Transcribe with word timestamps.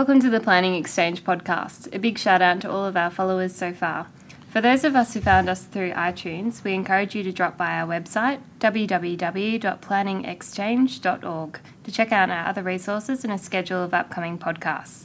Welcome 0.00 0.20
to 0.20 0.30
the 0.30 0.40
Planning 0.40 0.76
Exchange 0.76 1.24
podcast. 1.24 1.94
A 1.94 1.98
big 1.98 2.16
shout 2.16 2.40
out 2.40 2.62
to 2.62 2.70
all 2.70 2.86
of 2.86 2.96
our 2.96 3.10
followers 3.10 3.54
so 3.54 3.74
far. 3.74 4.06
For 4.48 4.62
those 4.62 4.82
of 4.82 4.96
us 4.96 5.12
who 5.12 5.20
found 5.20 5.46
us 5.46 5.64
through 5.64 5.92
iTunes, 5.92 6.64
we 6.64 6.72
encourage 6.72 7.14
you 7.14 7.22
to 7.22 7.30
drop 7.30 7.58
by 7.58 7.72
our 7.72 7.86
website, 7.86 8.40
www.planningexchange.org, 8.60 11.60
to 11.84 11.92
check 11.92 12.12
out 12.12 12.30
our 12.30 12.46
other 12.46 12.62
resources 12.62 13.24
and 13.24 13.32
a 13.34 13.36
schedule 13.36 13.84
of 13.84 13.92
upcoming 13.92 14.38
podcasts. 14.38 15.04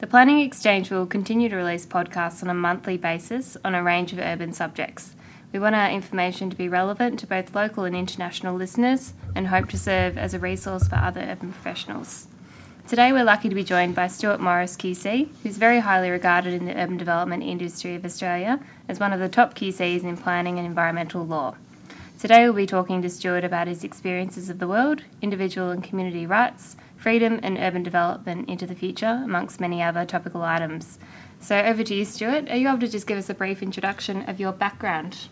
The 0.00 0.06
Planning 0.06 0.40
Exchange 0.40 0.90
will 0.90 1.06
continue 1.06 1.48
to 1.48 1.56
release 1.56 1.86
podcasts 1.86 2.42
on 2.42 2.50
a 2.50 2.54
monthly 2.54 2.98
basis 2.98 3.56
on 3.64 3.74
a 3.74 3.82
range 3.82 4.12
of 4.12 4.18
urban 4.18 4.52
subjects. 4.52 5.14
We 5.50 5.60
want 5.60 5.76
our 5.76 5.90
information 5.90 6.50
to 6.50 6.56
be 6.56 6.68
relevant 6.68 7.18
to 7.20 7.26
both 7.26 7.54
local 7.54 7.84
and 7.84 7.96
international 7.96 8.54
listeners 8.54 9.14
and 9.34 9.46
hope 9.46 9.70
to 9.70 9.78
serve 9.78 10.18
as 10.18 10.34
a 10.34 10.38
resource 10.38 10.88
for 10.88 10.96
other 10.96 11.22
urban 11.22 11.54
professionals. 11.54 12.28
Today, 12.88 13.10
we're 13.10 13.24
lucky 13.24 13.48
to 13.48 13.54
be 13.56 13.64
joined 13.64 13.96
by 13.96 14.06
Stuart 14.06 14.38
Morris 14.38 14.76
QC, 14.76 15.28
who's 15.42 15.56
very 15.56 15.80
highly 15.80 16.08
regarded 16.08 16.54
in 16.54 16.66
the 16.66 16.80
urban 16.80 16.96
development 16.96 17.42
industry 17.42 17.96
of 17.96 18.04
Australia 18.04 18.60
as 18.88 19.00
one 19.00 19.12
of 19.12 19.18
the 19.18 19.28
top 19.28 19.56
QCs 19.56 20.04
in 20.04 20.16
planning 20.16 20.56
and 20.56 20.64
environmental 20.64 21.26
law. 21.26 21.56
Today, 22.20 22.44
we'll 22.44 22.52
be 22.52 22.64
talking 22.64 23.02
to 23.02 23.10
Stuart 23.10 23.42
about 23.42 23.66
his 23.66 23.82
experiences 23.82 24.48
of 24.48 24.60
the 24.60 24.68
world, 24.68 25.02
individual 25.20 25.70
and 25.70 25.82
community 25.82 26.26
rights, 26.26 26.76
freedom, 26.96 27.40
and 27.42 27.58
urban 27.58 27.82
development 27.82 28.48
into 28.48 28.68
the 28.68 28.76
future, 28.76 29.20
amongst 29.24 29.58
many 29.58 29.82
other 29.82 30.04
topical 30.04 30.42
items. 30.42 31.00
So, 31.40 31.58
over 31.58 31.82
to 31.82 31.92
you, 31.92 32.04
Stuart. 32.04 32.48
Are 32.50 32.56
you 32.56 32.68
able 32.68 32.78
to 32.78 32.88
just 32.88 33.08
give 33.08 33.18
us 33.18 33.28
a 33.28 33.34
brief 33.34 33.64
introduction 33.64 34.22
of 34.28 34.38
your 34.38 34.52
background? 34.52 35.26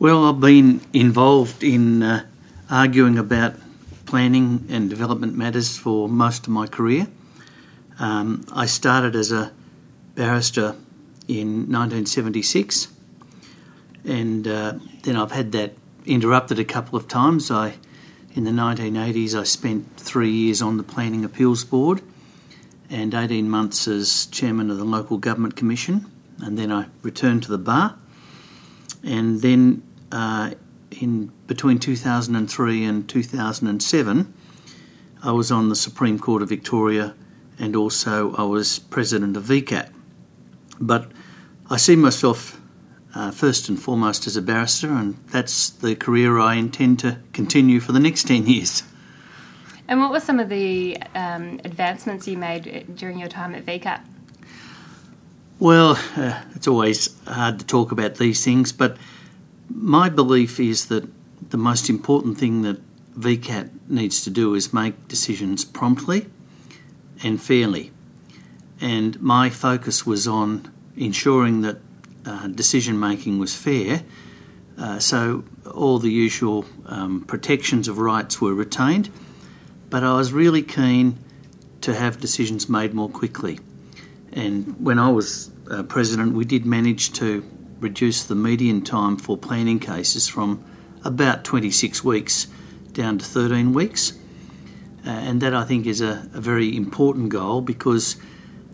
Well, 0.00 0.24
I've 0.24 0.40
been 0.40 0.80
involved 0.92 1.62
in 1.62 2.02
uh, 2.02 2.26
arguing 2.68 3.18
about 3.18 3.54
planning 4.14 4.64
and 4.70 4.88
development 4.88 5.34
matters 5.34 5.76
for 5.76 6.08
most 6.08 6.46
of 6.46 6.52
my 6.52 6.68
career. 6.68 7.08
Um, 7.98 8.46
I 8.52 8.66
started 8.66 9.16
as 9.16 9.32
a 9.32 9.50
barrister 10.14 10.76
in 11.26 11.66
1976, 11.68 12.92
and 14.04 14.46
uh, 14.46 14.74
then 15.02 15.16
I've 15.16 15.32
had 15.32 15.50
that 15.50 15.72
interrupted 16.06 16.60
a 16.60 16.64
couple 16.64 16.96
of 16.96 17.08
times. 17.08 17.50
I, 17.50 17.74
in 18.36 18.44
the 18.44 18.52
1980s, 18.52 19.34
I 19.34 19.42
spent 19.42 19.96
three 19.96 20.30
years 20.30 20.62
on 20.62 20.76
the 20.76 20.84
Planning 20.84 21.24
Appeals 21.24 21.64
Board 21.64 22.00
and 22.88 23.12
18 23.12 23.50
months 23.50 23.88
as 23.88 24.26
chairman 24.26 24.70
of 24.70 24.76
the 24.76 24.84
Local 24.84 25.18
Government 25.18 25.56
Commission, 25.56 26.08
and 26.40 26.56
then 26.56 26.70
I 26.70 26.86
returned 27.02 27.42
to 27.42 27.48
the 27.48 27.58
bar. 27.58 27.98
And 29.02 29.42
then 29.42 29.82
uh, 30.12 30.52
in 31.00 31.32
between 31.46 31.78
2003 31.78 32.84
and 32.84 33.08
2007, 33.08 34.34
I 35.22 35.32
was 35.32 35.50
on 35.50 35.68
the 35.68 35.76
Supreme 35.76 36.18
Court 36.18 36.42
of 36.42 36.48
Victoria 36.48 37.14
and 37.58 37.76
also 37.76 38.34
I 38.34 38.42
was 38.42 38.78
president 38.78 39.36
of 39.36 39.44
VCAT. 39.44 39.90
But 40.80 41.10
I 41.70 41.76
see 41.76 41.96
myself 41.96 42.60
uh, 43.14 43.30
first 43.30 43.68
and 43.68 43.80
foremost 43.80 44.26
as 44.26 44.36
a 44.36 44.42
barrister, 44.42 44.90
and 44.90 45.16
that's 45.28 45.70
the 45.70 45.94
career 45.94 46.38
I 46.38 46.54
intend 46.54 46.98
to 47.00 47.18
continue 47.32 47.80
for 47.80 47.92
the 47.92 48.00
next 48.00 48.26
10 48.26 48.46
years. 48.46 48.82
And 49.86 50.00
what 50.00 50.10
were 50.10 50.20
some 50.20 50.40
of 50.40 50.48
the 50.48 50.98
um, 51.14 51.60
advancements 51.64 52.26
you 52.26 52.36
made 52.36 52.96
during 52.96 53.18
your 53.18 53.28
time 53.28 53.54
at 53.54 53.64
VCAT? 53.64 54.00
Well, 55.60 55.98
uh, 56.16 56.42
it's 56.54 56.66
always 56.66 57.14
hard 57.26 57.60
to 57.60 57.66
talk 57.66 57.92
about 57.92 58.16
these 58.16 58.44
things, 58.44 58.72
but 58.72 58.96
my 59.68 60.08
belief 60.08 60.60
is 60.60 60.86
that 60.86 61.08
the 61.50 61.56
most 61.56 61.88
important 61.88 62.38
thing 62.38 62.62
that 62.62 62.80
VCAT 63.18 63.70
needs 63.88 64.22
to 64.24 64.30
do 64.30 64.54
is 64.54 64.72
make 64.72 65.08
decisions 65.08 65.64
promptly 65.64 66.26
and 67.22 67.40
fairly. 67.40 67.92
And 68.80 69.20
my 69.20 69.50
focus 69.50 70.04
was 70.04 70.26
on 70.26 70.72
ensuring 70.96 71.60
that 71.62 71.78
uh, 72.26 72.48
decision 72.48 72.98
making 72.98 73.38
was 73.38 73.54
fair, 73.54 74.02
uh, 74.76 74.98
so 74.98 75.44
all 75.72 75.98
the 75.98 76.10
usual 76.10 76.64
um, 76.86 77.22
protections 77.22 77.86
of 77.88 77.98
rights 77.98 78.40
were 78.40 78.54
retained, 78.54 79.10
but 79.90 80.02
I 80.02 80.16
was 80.16 80.32
really 80.32 80.62
keen 80.62 81.18
to 81.82 81.94
have 81.94 82.20
decisions 82.20 82.68
made 82.68 82.94
more 82.94 83.08
quickly. 83.08 83.60
And 84.32 84.84
when 84.84 84.98
I 84.98 85.10
was 85.10 85.50
uh, 85.70 85.84
president, 85.84 86.34
we 86.34 86.44
did 86.44 86.66
manage 86.66 87.12
to 87.14 87.44
reduce 87.80 88.24
the 88.24 88.34
median 88.34 88.82
time 88.82 89.16
for 89.16 89.36
planning 89.36 89.78
cases 89.78 90.28
from 90.28 90.64
about 91.04 91.44
26 91.44 92.02
weeks 92.02 92.46
down 92.92 93.18
to 93.18 93.24
13 93.24 93.72
weeks. 93.72 94.14
Uh, 95.06 95.10
and 95.10 95.42
that 95.42 95.54
I 95.54 95.64
think 95.64 95.86
is 95.86 96.00
a, 96.00 96.28
a 96.32 96.40
very 96.40 96.74
important 96.74 97.28
goal 97.28 97.60
because 97.60 98.16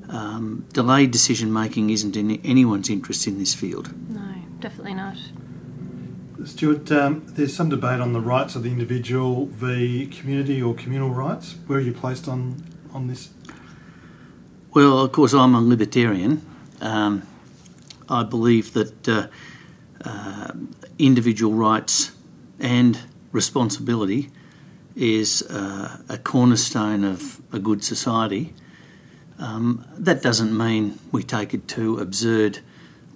um, 0.08 0.64
delayed 0.72 1.10
decision 1.10 1.52
making 1.52 1.90
isn't 1.90 2.16
in 2.16 2.40
anyone's 2.44 2.88
interest 2.88 3.26
in 3.26 3.38
this 3.38 3.54
field. 3.54 3.92
No, 4.08 4.34
definitely 4.60 4.94
not. 4.94 5.16
Stuart, 6.44 6.90
um, 6.92 7.24
there's 7.26 7.54
some 7.54 7.68
debate 7.68 8.00
on 8.00 8.12
the 8.12 8.20
rights 8.20 8.54
of 8.56 8.62
the 8.62 8.70
individual 8.70 9.46
v 9.46 10.06
community 10.06 10.62
or 10.62 10.74
communal 10.74 11.10
rights. 11.10 11.56
Where 11.66 11.78
are 11.78 11.82
you 11.82 11.92
placed 11.92 12.28
on, 12.28 12.64
on 12.94 13.08
this? 13.08 13.30
Well, 14.72 15.00
of 15.00 15.12
course, 15.12 15.34
I'm 15.34 15.54
a 15.54 15.60
libertarian. 15.60 16.46
Um, 16.80 17.22
I 18.10 18.24
believe 18.24 18.74
that 18.74 19.08
uh, 19.08 19.28
uh, 20.04 20.52
individual 20.98 21.54
rights 21.54 22.12
and 22.58 22.98
responsibility 23.32 24.30
is 24.96 25.42
uh, 25.42 25.98
a 26.08 26.18
cornerstone 26.18 27.04
of 27.04 27.40
a 27.52 27.58
good 27.58 27.84
society. 27.84 28.52
Um, 29.38 29.86
that 29.96 30.22
doesn't 30.22 30.56
mean 30.56 30.98
we 31.12 31.22
take 31.22 31.54
it 31.54 31.68
to 31.68 31.98
absurd 31.98 32.58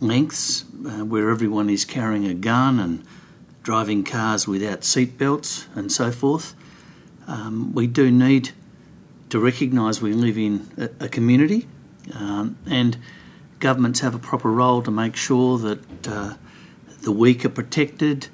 lengths 0.00 0.64
uh, 0.86 1.04
where 1.04 1.30
everyone 1.30 1.68
is 1.68 1.84
carrying 1.84 2.26
a 2.26 2.34
gun 2.34 2.78
and 2.78 3.04
driving 3.62 4.04
cars 4.04 4.46
without 4.46 4.80
seatbelts 4.80 5.66
and 5.74 5.90
so 5.90 6.10
forth. 6.10 6.54
Um, 7.26 7.72
we 7.74 7.86
do 7.86 8.10
need 8.10 8.50
to 9.30 9.38
recognise 9.40 10.00
we 10.00 10.12
live 10.12 10.38
in 10.38 10.68
a, 10.78 11.04
a 11.06 11.08
community 11.08 11.66
um, 12.14 12.56
and 12.66 12.96
governments 13.64 14.00
have 14.00 14.14
a 14.14 14.18
proper 14.18 14.52
role 14.52 14.82
to 14.82 14.90
make 14.90 15.16
sure 15.16 15.56
that 15.56 16.06
uh, 16.06 16.34
the 17.00 17.10
weak 17.10 17.46
are 17.46 17.48
protected 17.48 18.28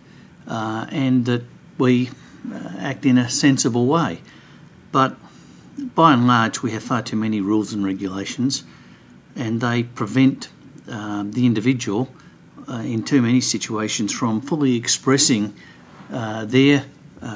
uh, 0.49 0.85
and 0.91 1.25
that 1.25 1.45
we 1.79 2.11
uh, 2.53 2.71
act 2.81 3.07
in 3.07 3.17
a 3.17 3.31
sensible 3.31 3.87
way. 3.87 4.21
But 4.91 5.17
by 5.95 6.15
and 6.15 6.27
large, 6.27 6.63
we 6.63 6.73
have 6.73 6.83
far 6.83 7.03
too 7.03 7.15
many 7.15 7.41
rules 7.41 7.73
and 7.73 7.85
regulations, 7.85 8.65
and 9.37 9.61
they 9.61 9.85
prevent 9.85 10.49
um, 10.89 11.31
the 11.31 11.47
individual 11.47 12.13
uh, 12.69 12.83
in 12.85 13.05
too 13.05 13.23
many 13.23 13.41
situations 13.41 14.13
from 14.13 14.41
fully 14.41 14.75
expressing 14.75 15.55
uh, 16.13 16.45
their 16.45 16.87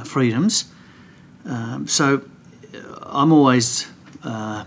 freedoms. 0.05 0.65
Um, 1.45 1.87
so 1.87 2.23
I'm 3.03 3.31
always 3.33 3.87
a 4.25 4.67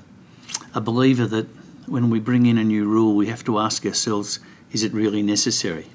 believer 0.82 1.26
that 1.26 1.57
when 1.88 2.10
we 2.10 2.20
bring 2.20 2.46
in 2.46 2.58
a 2.58 2.64
new 2.64 2.86
rule, 2.86 3.16
we 3.16 3.28
have 3.28 3.44
to 3.46 3.60
ask 3.60 3.86
ourselves, 3.86 4.40
is 4.72 4.84
it 4.84 4.94
really 4.94 5.24
necessary? 5.24 5.88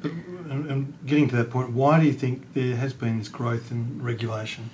But, 0.00 0.12
and 0.12 0.94
getting 1.06 1.28
to 1.28 1.36
that 1.36 1.50
point, 1.50 1.70
why 1.72 2.00
do 2.00 2.06
you 2.06 2.12
think 2.12 2.54
there 2.54 2.76
has 2.76 2.92
been 2.92 3.18
this 3.18 3.28
growth 3.28 3.70
in 3.70 4.02
regulation? 4.02 4.70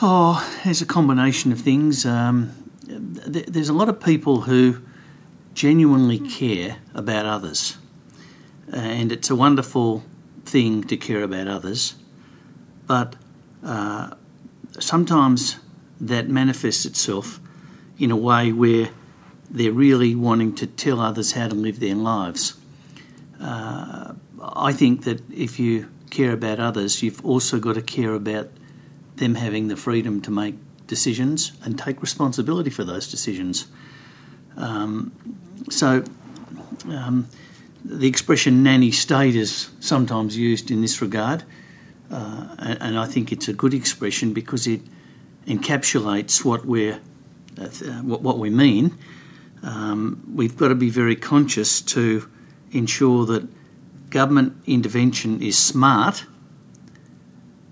Oh, 0.00 0.46
there's 0.64 0.82
a 0.82 0.86
combination 0.86 1.52
of 1.52 1.60
things. 1.60 2.04
Um, 2.04 2.52
there's 2.84 3.68
a 3.68 3.72
lot 3.72 3.88
of 3.88 4.00
people 4.00 4.42
who 4.42 4.82
genuinely 5.54 6.18
care 6.18 6.78
about 6.94 7.26
others, 7.26 7.78
and 8.72 9.12
it's 9.12 9.30
a 9.30 9.36
wonderful 9.36 10.02
thing 10.44 10.82
to 10.84 10.96
care 10.96 11.22
about 11.22 11.46
others, 11.46 11.94
but 12.86 13.16
uh, 13.64 14.14
sometimes 14.78 15.56
that 16.00 16.28
manifests 16.28 16.84
itself 16.84 17.38
in 17.98 18.10
a 18.10 18.16
way 18.16 18.52
where 18.52 18.90
they're 19.52 19.70
really 19.70 20.14
wanting 20.14 20.54
to 20.54 20.66
tell 20.66 20.98
others 20.98 21.32
how 21.32 21.46
to 21.46 21.54
live 21.54 21.78
their 21.78 21.94
lives. 21.94 22.54
Uh, 23.38 24.14
I 24.40 24.72
think 24.72 25.04
that 25.04 25.20
if 25.30 25.60
you 25.60 25.90
care 26.10 26.32
about 26.32 26.58
others, 26.58 27.02
you've 27.02 27.24
also 27.24 27.60
got 27.60 27.74
to 27.74 27.82
care 27.82 28.14
about 28.14 28.48
them 29.16 29.34
having 29.34 29.68
the 29.68 29.76
freedom 29.76 30.22
to 30.22 30.30
make 30.30 30.54
decisions 30.86 31.52
and 31.62 31.78
take 31.78 32.00
responsibility 32.00 32.70
for 32.70 32.82
those 32.82 33.10
decisions. 33.10 33.66
Um, 34.56 35.12
so, 35.70 36.04
um, 36.88 37.28
the 37.84 38.08
expression 38.08 38.62
nanny 38.62 38.90
state 38.90 39.34
is 39.34 39.70
sometimes 39.80 40.36
used 40.36 40.70
in 40.70 40.80
this 40.80 41.02
regard, 41.02 41.44
uh, 42.10 42.56
and, 42.58 42.78
and, 42.80 42.98
I 42.98 43.06
think 43.06 43.32
it's 43.32 43.48
a 43.48 43.52
good 43.52 43.74
expression 43.74 44.32
because 44.32 44.66
it 44.66 44.82
encapsulates 45.46 46.44
what 46.44 46.64
we're 46.64 47.00
uh, 47.58 47.66
what, 48.02 48.22
what 48.22 48.38
we 48.38 48.50
mean 48.50 48.96
um, 49.62 50.22
we've 50.34 50.56
got 50.56 50.68
to 50.68 50.74
be 50.74 50.90
very 50.90 51.16
conscious 51.16 51.80
to 51.80 52.28
ensure 52.72 53.26
that 53.26 53.48
government 54.10 54.54
intervention 54.66 55.42
is 55.42 55.58
smart 55.58 56.24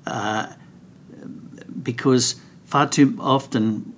uh, 0.06 0.52
because 1.82 2.40
far 2.64 2.88
too 2.88 3.16
often 3.20 3.94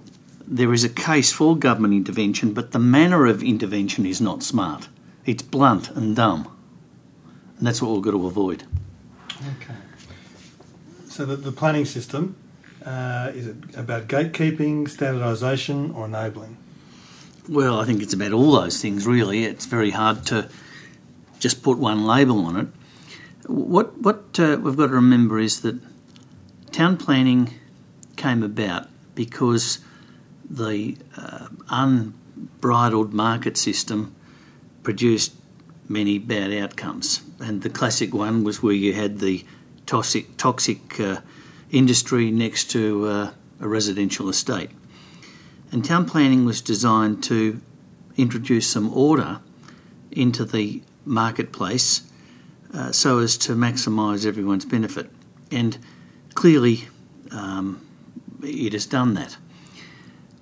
there 0.46 0.72
is 0.72 0.84
a 0.84 0.88
case 0.88 1.32
for 1.32 1.56
government 1.56 1.94
intervention, 1.94 2.52
but 2.52 2.72
the 2.72 2.78
manner 2.78 3.26
of 3.26 3.42
intervention 3.42 4.04
is 4.04 4.20
not 4.20 4.42
smart. 4.42 4.88
It's 5.24 5.42
blunt 5.42 5.90
and 5.90 6.16
dumb. 6.16 6.48
And 7.58 7.66
that's 7.66 7.80
what 7.80 7.92
we've 7.92 8.02
got 8.02 8.10
to 8.10 8.26
avoid. 8.26 8.64
Okay. 9.30 9.74
So 11.08 11.24
the, 11.24 11.36
the 11.36 11.52
planning 11.52 11.84
system, 11.84 12.36
uh, 12.84 13.30
is 13.34 13.46
it 13.46 13.56
about 13.76 14.08
gatekeeping, 14.08 14.88
standardisation 14.88 15.94
or 15.94 16.06
enabling? 16.06 16.56
Well, 17.48 17.80
I 17.80 17.84
think 17.84 18.02
it's 18.02 18.14
about 18.14 18.32
all 18.32 18.52
those 18.52 18.80
things, 18.80 19.06
really. 19.06 19.44
It's 19.44 19.66
very 19.66 19.90
hard 19.90 20.24
to 20.26 20.48
just 21.40 21.62
put 21.62 21.76
one 21.76 22.06
label 22.06 22.46
on 22.46 22.56
it. 22.56 22.68
What, 23.46 23.98
what 23.98 24.38
uh, 24.38 24.58
we've 24.62 24.76
got 24.76 24.86
to 24.86 24.92
remember 24.92 25.40
is 25.40 25.62
that 25.62 25.80
town 26.70 26.96
planning 26.96 27.54
came 28.16 28.44
about 28.44 28.88
because 29.16 29.80
the 30.48 30.96
uh, 31.16 31.48
unbridled 31.68 33.12
market 33.12 33.56
system 33.56 34.14
produced 34.84 35.34
many 35.88 36.18
bad 36.18 36.52
outcomes. 36.52 37.22
And 37.40 37.62
the 37.62 37.70
classic 37.70 38.14
one 38.14 38.44
was 38.44 38.62
where 38.62 38.72
you 38.72 38.94
had 38.94 39.18
the 39.18 39.44
toxic, 39.84 40.36
toxic 40.36 41.00
uh, 41.00 41.20
industry 41.72 42.30
next 42.30 42.70
to 42.70 43.06
uh, 43.06 43.30
a 43.60 43.66
residential 43.66 44.28
estate. 44.28 44.70
And 45.72 45.84
town 45.84 46.04
planning 46.04 46.44
was 46.44 46.60
designed 46.60 47.24
to 47.24 47.60
introduce 48.16 48.70
some 48.70 48.92
order 48.92 49.40
into 50.10 50.44
the 50.44 50.82
marketplace 51.04 52.02
uh, 52.74 52.92
so 52.92 53.18
as 53.18 53.36
to 53.38 53.54
maximise 53.54 54.26
everyone's 54.26 54.66
benefit. 54.66 55.10
And 55.50 55.78
clearly, 56.34 56.88
um, 57.30 57.86
it 58.42 58.74
has 58.74 58.86
done 58.86 59.14
that. 59.14 59.36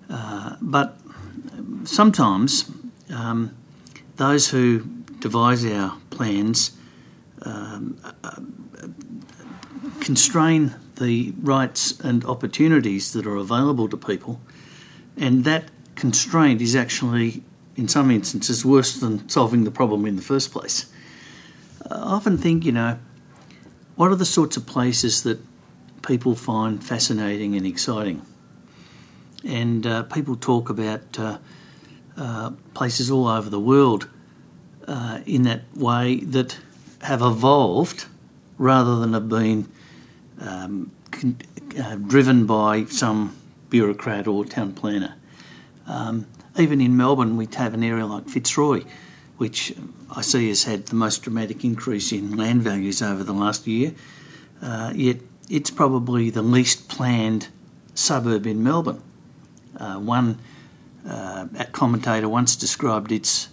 Uh, 0.09 0.56
but 0.61 0.99
sometimes 1.85 2.71
um, 3.11 3.56
those 4.17 4.50
who 4.50 4.81
devise 5.21 5.65
our 5.65 5.97
plans 6.11 6.73
um, 7.43 8.00
uh, 8.25 8.41
constrain 10.00 10.75
the 10.97 11.32
rights 11.41 11.99
and 12.00 12.25
opportunities 12.25 13.12
that 13.12 13.27
are 13.27 13.37
available 13.37 13.88
to 13.88 13.97
people, 13.97 14.41
and 15.16 15.44
that 15.44 15.64
constraint 15.94 16.60
is 16.60 16.74
actually, 16.74 17.42
in 17.76 17.88
some 17.88 18.10
instances, 18.10 18.64
worse 18.64 18.98
than 18.98 19.28
solving 19.28 19.64
the 19.64 19.70
problem 19.70 20.06
in 20.06 20.16
the 20.16 20.22
first 20.22 20.52
place. 20.52 20.90
I 21.90 21.94
often 21.94 22.38
think, 22.38 22.64
you 22.64 22.72
know, 22.72 22.98
what 23.96 24.10
are 24.10 24.16
the 24.16 24.24
sorts 24.24 24.56
of 24.56 24.66
places 24.66 25.22
that 25.24 25.38
people 26.02 26.34
find 26.34 26.82
fascinating 26.82 27.54
and 27.54 27.66
exciting? 27.66 28.24
And 29.44 29.86
uh, 29.86 30.02
people 30.04 30.36
talk 30.36 30.70
about 30.70 31.18
uh, 31.18 31.38
uh, 32.16 32.50
places 32.74 33.10
all 33.10 33.26
over 33.26 33.50
the 33.50 33.60
world 33.60 34.08
uh, 34.86 35.20
in 35.26 35.42
that 35.42 35.62
way 35.74 36.20
that 36.20 36.58
have 37.02 37.22
evolved 37.22 38.06
rather 38.58 38.96
than 38.96 39.14
have 39.14 39.28
been 39.28 39.68
um, 40.40 40.90
con- 41.10 41.38
uh, 41.82 41.94
driven 41.96 42.46
by 42.46 42.84
some 42.84 43.36
bureaucrat 43.70 44.26
or 44.26 44.44
town 44.44 44.72
planner. 44.72 45.14
Um, 45.87 46.26
even 46.58 46.81
in 46.81 46.96
Melbourne, 46.96 47.37
we 47.37 47.49
have 47.56 47.75
an 47.75 47.82
area 47.82 48.06
like 48.06 48.28
Fitzroy, 48.28 48.84
which 49.38 49.72
I 50.14 50.22
see 50.22 50.49
has 50.49 50.64
had 50.64 50.87
the 50.87 50.94
most 50.94 51.22
dramatic 51.22 51.64
increase 51.64 52.12
in 52.12 52.37
land 52.37 52.62
values 52.62 53.00
over 53.00 53.25
the 53.25 53.32
last 53.32 53.67
year. 53.67 53.94
Uh, 54.61 54.93
yet 54.94 55.19
it's 55.49 55.70
probably 55.70 56.31
the 56.31 56.43
least 56.43 56.88
planned 56.88 57.49
suburb 57.94 58.46
in 58.46 58.62
Melbourne. 58.62 59.02
Uh, 59.76 59.94
one 59.99 60.38
uh, 61.08 61.46
commentator 61.72 62.28
once 62.28 62.56
described 62.56 63.11
its 63.11 63.49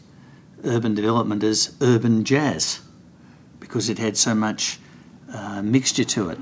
urban 0.63 0.93
development 0.93 1.43
as 1.43 1.75
urban 1.81 2.23
jazz 2.23 2.81
because 3.59 3.89
it 3.89 3.97
had 3.99 4.17
so 4.17 4.33
much 4.35 4.79
uh, 5.33 5.61
mixture 5.61 6.03
to 6.03 6.29
it. 6.29 6.39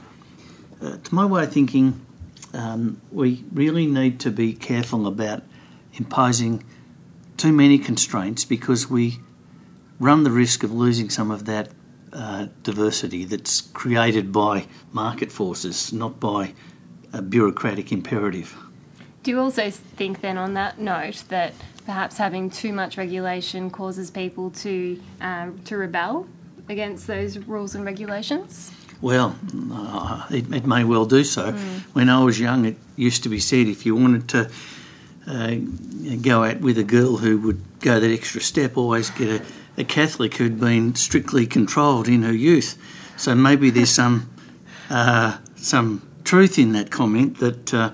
Uh, 0.81 0.98
to 0.98 1.16
my 1.16 1.25
way 1.25 1.44
of 1.44 1.51
thinking, 1.51 2.06
um, 2.56 3.02
we 3.12 3.44
really 3.52 3.86
need 3.86 4.19
to 4.22 4.31
be 4.31 4.54
careful 4.54 5.07
about 5.07 5.44
imposing 5.94 6.63
too 7.38 7.52
many 7.52 7.78
constraints 7.78 8.46
because 8.46 8.90
we 8.90 9.19
run 10.00 10.24
the 10.24 10.31
risk 10.31 10.63
of 10.63 10.72
losing 10.72 11.10
some 11.10 11.31
of 11.31 11.46
that 11.46 11.69
uh, 12.13 12.48
diversity 12.63 13.25
that's 13.25 13.62
created 13.62 14.31
by 14.31 14.66
market 14.92 15.31
forces, 15.31 15.92
not 15.92 16.19
by 16.19 16.54
a 17.12 17.22
bureaucratic 17.22 17.92
imperative. 17.92 18.56
Do 19.24 19.31
you 19.31 19.40
also 19.40 19.69
think, 19.69 20.22
then, 20.22 20.38
on 20.38 20.54
that 20.54 20.80
note, 20.80 21.24
that 21.28 21.54
perhaps 21.86 22.18
having 22.18 22.50
too 22.50 22.72
much 22.72 22.98
regulation 22.98 23.69
causes 23.69 24.12
people 24.12 24.51
to 24.51 25.01
um, 25.19 25.60
to 25.66 25.78
rebel 25.78 26.28
against 26.69 27.08
those 27.08 27.38
rules 27.40 27.75
and 27.75 27.84
regulations? 27.86 28.72
Well, 29.01 29.36
uh, 29.71 30.25
it, 30.31 30.51
it, 30.53 30.65
may 30.65 30.83
well 30.83 31.06
do 31.06 31.24
so. 31.24 31.51
Mm. 31.51 31.57
When 31.94 32.09
I 32.09 32.24
was 32.24 32.39
young, 32.39 32.65
it 32.65 32.77
used 32.95 33.24
to 33.24 33.30
be 33.30 33.39
said 33.39 33.68
if 33.68 33.86
you 33.86 33.95
wanted 33.95 34.30
to 34.30 34.50
uh, 35.27 35.56
go 36.21 36.44
out 36.44 36.62
with 36.62 36.77
a 36.77 36.83
girl 36.83 37.18
who 37.18 37.39
would 37.39 37.80
go 37.80 38.00
that 38.00 38.12
extra 38.12 38.42
step, 38.42 38.77
always 38.77 39.09
get 39.09 39.42
a, 39.42 39.45
a 39.81 39.83
Catholic 39.83 40.36
who'd 40.36 40.59
been 40.59 40.95
strictly 40.95 41.45
controlled 41.45 42.07
in 42.07 42.24
her 42.24 42.33
youth. 42.33 42.77
So 43.18 43.36
maybe 43.36 43.69
there's 43.69 43.89
some 44.01 44.30
uh, 44.89 45.38
some 45.56 46.07
truth 46.24 46.59
in 46.59 46.74
that 46.74 46.91
comment 46.91 47.39
that 47.39 47.74
uh, 47.74 47.91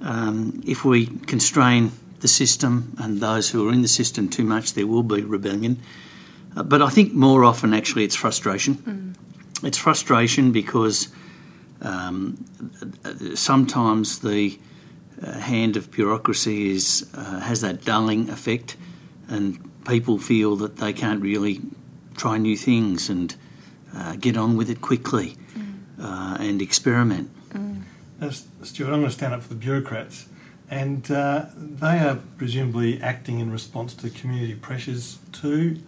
um, 0.00 0.62
if 0.66 0.84
we 0.84 1.06
constrain 1.06 1.92
the 2.20 2.28
system 2.28 2.94
and 2.98 3.20
those 3.20 3.50
who 3.50 3.68
are 3.68 3.72
in 3.72 3.82
the 3.82 3.88
system 3.88 4.28
too 4.28 4.44
much, 4.44 4.74
there 4.74 4.86
will 4.86 5.02
be 5.02 5.22
rebellion. 5.22 5.80
Uh, 6.56 6.62
but 6.62 6.82
I 6.82 6.88
think 6.88 7.12
more 7.12 7.44
often, 7.44 7.72
actually, 7.72 8.04
it's 8.04 8.16
frustration. 8.16 8.74
Mm. 8.74 9.14
It's 9.62 9.78
frustration 9.78 10.52
because 10.52 11.08
um, 11.82 12.44
sometimes 13.34 14.20
the 14.20 14.58
uh, 15.22 15.32
hand 15.32 15.76
of 15.76 15.90
bureaucracy 15.90 16.70
is 16.70 17.08
uh, 17.14 17.40
has 17.40 17.60
that 17.60 17.84
dulling 17.84 18.30
effect, 18.30 18.76
and 19.28 19.58
people 19.84 20.18
feel 20.18 20.56
that 20.56 20.76
they 20.76 20.92
can't 20.92 21.20
really 21.22 21.60
try 22.16 22.38
new 22.38 22.56
things 22.56 23.10
and 23.10 23.34
uh, 23.94 24.16
get 24.16 24.36
on 24.36 24.56
with 24.56 24.70
it 24.70 24.80
quickly 24.80 25.36
mm. 25.54 26.40
and 26.40 26.62
experiment. 26.62 27.30
Now, 28.20 28.28
Stuart, 28.28 28.88
I'm 28.88 29.00
going 29.00 29.04
to 29.04 29.10
stand 29.10 29.32
up 29.32 29.40
for 29.40 29.48
the 29.48 29.54
bureaucrats, 29.54 30.26
and 30.68 31.10
uh, 31.10 31.46
they 31.56 31.98
are 32.00 32.18
presumably 32.36 33.00
acting 33.00 33.38
in 33.40 33.50
response 33.50 33.94
to 33.94 34.10
community 34.10 34.54
pressures 34.54 35.18
too, 35.32 35.78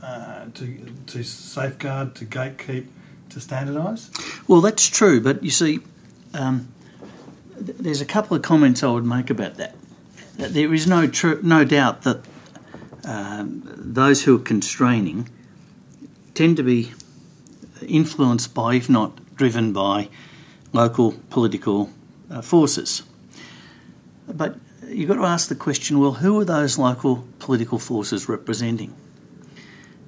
uh, 0.00 0.44
to, 0.54 0.94
to 1.08 1.24
safeguard, 1.24 2.14
to 2.14 2.24
gatekeep, 2.24 2.86
to 3.30 3.40
standardise? 3.40 4.10
Well, 4.48 4.60
that's 4.60 4.86
true, 4.86 5.20
but 5.20 5.42
you 5.42 5.50
see, 5.50 5.80
um, 6.34 6.68
th- 7.54 7.78
there's 7.78 8.00
a 8.00 8.06
couple 8.06 8.36
of 8.36 8.42
comments 8.42 8.82
I 8.82 8.90
would 8.90 9.04
make 9.04 9.30
about 9.30 9.54
that. 9.56 9.74
that 10.36 10.54
there 10.54 10.72
is 10.72 10.86
no, 10.86 11.06
tr- 11.06 11.40
no 11.42 11.64
doubt 11.64 12.02
that 12.02 12.24
um, 13.04 13.62
those 13.76 14.24
who 14.24 14.36
are 14.36 14.40
constraining 14.42 15.28
tend 16.34 16.56
to 16.56 16.62
be 16.62 16.92
influenced 17.86 18.54
by, 18.54 18.74
if 18.74 18.88
not 18.88 19.36
driven 19.36 19.72
by, 19.72 20.08
local 20.72 21.14
political 21.30 21.90
uh, 22.30 22.42
forces. 22.42 23.02
But 24.28 24.56
you've 24.86 25.08
got 25.08 25.16
to 25.16 25.24
ask 25.24 25.48
the 25.48 25.54
question 25.54 25.98
well, 25.98 26.14
who 26.14 26.38
are 26.38 26.44
those 26.44 26.78
local 26.78 27.26
political 27.38 27.78
forces 27.78 28.28
representing? 28.28 28.94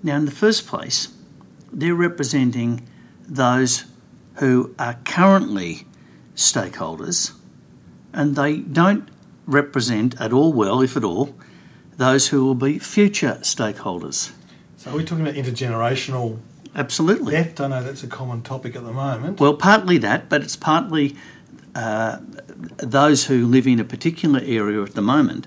Now, 0.03 0.17
in 0.17 0.25
the 0.25 0.31
first 0.31 0.67
place, 0.67 1.09
they're 1.73 1.95
representing 1.95 2.87
those 3.35 3.85
who 4.37 4.75
are 4.79 4.99
currently 5.05 5.87
stakeholders 6.35 7.33
and 8.13 8.37
they 8.37 8.59
don't 8.59 9.09
represent 9.47 10.21
at 10.21 10.33
all 10.33 10.53
well, 10.53 10.81
if 10.83 10.97
at 10.97 11.05
all, 11.05 11.35
those 11.97 12.29
who 12.29 12.45
will 12.45 12.55
be 12.55 12.79
future 12.79 13.39
stakeholders. 13.43 14.33
So, 14.77 14.91
are 14.91 14.97
we 14.97 15.05
talking 15.05 15.27
about 15.27 15.35
intergenerational 15.35 16.39
Absolutely. 16.75 17.33
Theft, 17.33 17.61
I 17.61 17.69
know 17.69 17.83
that's 17.83 18.03
a 18.03 18.07
common 18.07 18.43
topic 18.43 18.75
at 18.77 18.85
the 18.85 18.93
moment. 18.93 19.39
Well, 19.39 19.55
partly 19.55 19.99
that, 19.99 20.29
but 20.31 20.43
it's 20.43 20.57
partly 20.57 21.17
uh, 21.75 22.19
those 22.79 23.27
who 23.27 23.47
live 23.47 23.67
in 23.67 23.79
a 23.79 23.85
particular 23.85 24.41
area 24.43 24.83
at 24.83 24.95
the 24.95 25.03
moment 25.03 25.47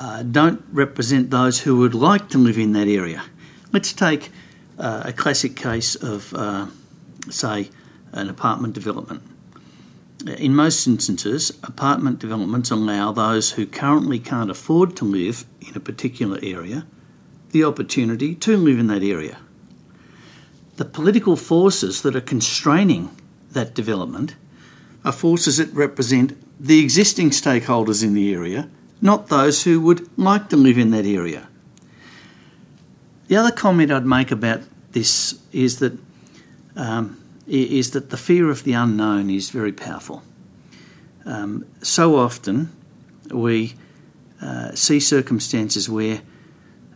uh, 0.00 0.22
don't 0.22 0.62
represent 0.70 1.30
those 1.30 1.60
who 1.60 1.76
would 1.78 1.94
like 1.94 2.28
to 2.30 2.38
live 2.38 2.58
in 2.58 2.72
that 2.72 2.88
area. 2.88 3.24
Let's 3.72 3.92
take 3.92 4.30
uh, 4.78 5.02
a 5.04 5.12
classic 5.12 5.56
case 5.56 5.94
of, 5.94 6.32
uh, 6.34 6.66
say, 7.30 7.70
an 8.12 8.28
apartment 8.28 8.74
development. 8.74 9.22
In 10.26 10.54
most 10.54 10.86
instances, 10.86 11.50
apartment 11.62 12.18
developments 12.18 12.70
allow 12.70 13.12
those 13.12 13.52
who 13.52 13.66
currently 13.66 14.18
can't 14.18 14.50
afford 14.50 14.96
to 14.96 15.04
live 15.04 15.44
in 15.60 15.76
a 15.76 15.80
particular 15.80 16.38
area 16.42 16.86
the 17.50 17.64
opportunity 17.64 18.34
to 18.34 18.56
live 18.56 18.78
in 18.78 18.88
that 18.88 19.02
area 19.02 19.38
the 20.78 20.84
political 20.84 21.36
forces 21.36 22.02
that 22.02 22.16
are 22.16 22.20
constraining 22.20 23.10
that 23.50 23.74
development 23.74 24.36
are 25.04 25.12
forces 25.12 25.58
that 25.58 25.72
represent 25.74 26.36
the 26.58 26.80
existing 26.80 27.30
stakeholders 27.30 28.02
in 28.02 28.14
the 28.14 28.32
area, 28.32 28.70
not 29.02 29.26
those 29.26 29.64
who 29.64 29.80
would 29.80 30.08
like 30.16 30.48
to 30.48 30.56
live 30.56 30.78
in 30.78 30.90
that 30.92 31.04
area. 31.04 31.47
The 33.28 33.36
other 33.36 33.52
comment 33.52 33.92
I'd 33.92 34.06
make 34.06 34.30
about 34.30 34.60
this 34.92 35.38
is 35.52 35.78
that 35.78 35.98
um, 36.76 37.22
is 37.46 37.90
that 37.90 38.10
the 38.10 38.16
fear 38.16 38.50
of 38.50 38.64
the 38.64 38.72
unknown 38.72 39.30
is 39.30 39.50
very 39.50 39.72
powerful. 39.72 40.22
Um, 41.24 41.66
so 41.82 42.16
often 42.16 42.70
we 43.30 43.74
uh, 44.40 44.72
see 44.74 45.00
circumstances 45.00 45.88
where 45.88 46.22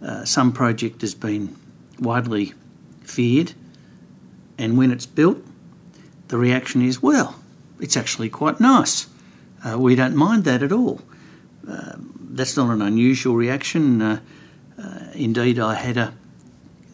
uh, 0.02 0.24
some 0.24 0.52
project 0.52 1.00
has 1.02 1.14
been 1.14 1.56
widely 1.98 2.54
feared, 3.02 3.52
and 4.58 4.78
when 4.78 4.90
it's 4.90 5.06
built, 5.06 5.38
the 6.28 6.38
reaction 6.38 6.82
is, 6.82 7.02
well, 7.02 7.34
it's 7.80 7.96
actually 7.96 8.30
quite 8.30 8.58
nice. 8.60 9.06
Uh, 9.64 9.78
we 9.78 9.94
don't 9.94 10.16
mind 10.16 10.44
that 10.44 10.62
at 10.62 10.72
all. 10.72 11.00
Uh, 11.68 11.92
that's 12.18 12.56
not 12.56 12.70
an 12.70 12.80
unusual 12.80 13.34
reaction. 13.36 14.00
Uh, 14.00 14.20
uh, 14.82 14.98
indeed, 15.14 15.58
I 15.58 15.74
had 15.74 15.96
a, 15.96 16.14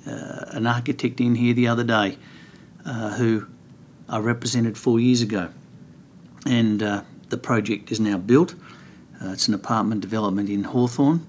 Uh, 0.08 0.44
an 0.52 0.66
architect 0.66 1.20
in 1.20 1.34
here 1.34 1.52
the 1.52 1.68
other 1.68 1.84
day 1.84 2.16
uh, 2.86 3.10
who 3.16 3.46
I 4.08 4.18
represented 4.18 4.78
four 4.78 4.98
years 4.98 5.20
ago, 5.20 5.50
and 6.46 6.82
uh, 6.82 7.02
the 7.28 7.36
project 7.36 7.92
is 7.92 8.00
now 8.00 8.16
built. 8.16 8.54
it's 9.20 9.48
an 9.48 9.54
apartment 9.54 10.00
development 10.00 10.48
in 10.48 10.64
Hawthorn. 10.64 11.26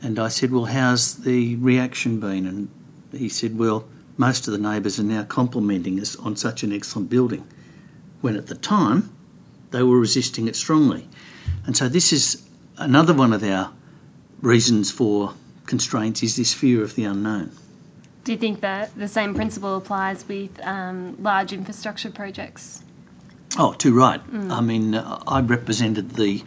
And 0.00 0.18
I 0.18 0.28
said, 0.28 0.52
Well, 0.52 0.66
how's 0.66 1.16
the 1.16 1.56
reaction 1.56 2.20
been? 2.20 2.46
And 2.46 2.70
he 3.10 3.28
said, 3.28 3.58
Well, 3.58 3.88
most 4.16 4.46
of 4.46 4.52
the 4.52 4.58
neighbours 4.58 5.00
are 5.00 5.04
now 5.04 5.24
complimenting 5.24 5.98
us 5.98 6.14
on 6.16 6.36
such 6.36 6.62
an 6.62 6.72
excellent 6.72 7.10
building, 7.10 7.46
when 8.20 8.36
at 8.36 8.46
the 8.46 8.54
time 8.54 9.12
they 9.70 9.82
were 9.82 9.98
resisting 9.98 10.46
it 10.46 10.54
strongly. 10.54 11.08
And 11.66 11.76
so 11.76 11.88
this 11.88 12.12
is 12.12 12.48
another 12.76 13.12
one 13.12 13.32
of 13.32 13.42
our 13.42 13.72
reasons 14.40 14.90
for 14.90 15.34
constraints 15.66 16.22
is 16.22 16.36
this 16.36 16.54
fear 16.54 16.82
of 16.82 16.94
the 16.94 17.04
unknown. 17.04 17.50
Do 18.28 18.32
you 18.32 18.38
think 18.38 18.60
that 18.60 18.94
the 18.94 19.08
same 19.08 19.34
principle 19.34 19.78
applies 19.78 20.28
with 20.28 20.60
um, 20.62 21.16
large 21.18 21.50
infrastructure 21.54 22.10
projects? 22.10 22.84
Oh, 23.58 23.72
too 23.72 23.94
right. 23.94 24.20
Mm. 24.30 24.50
I 24.50 24.60
mean, 24.60 24.94
uh, 24.94 25.22
I 25.26 25.40
represented 25.40 26.10
the 26.10 26.44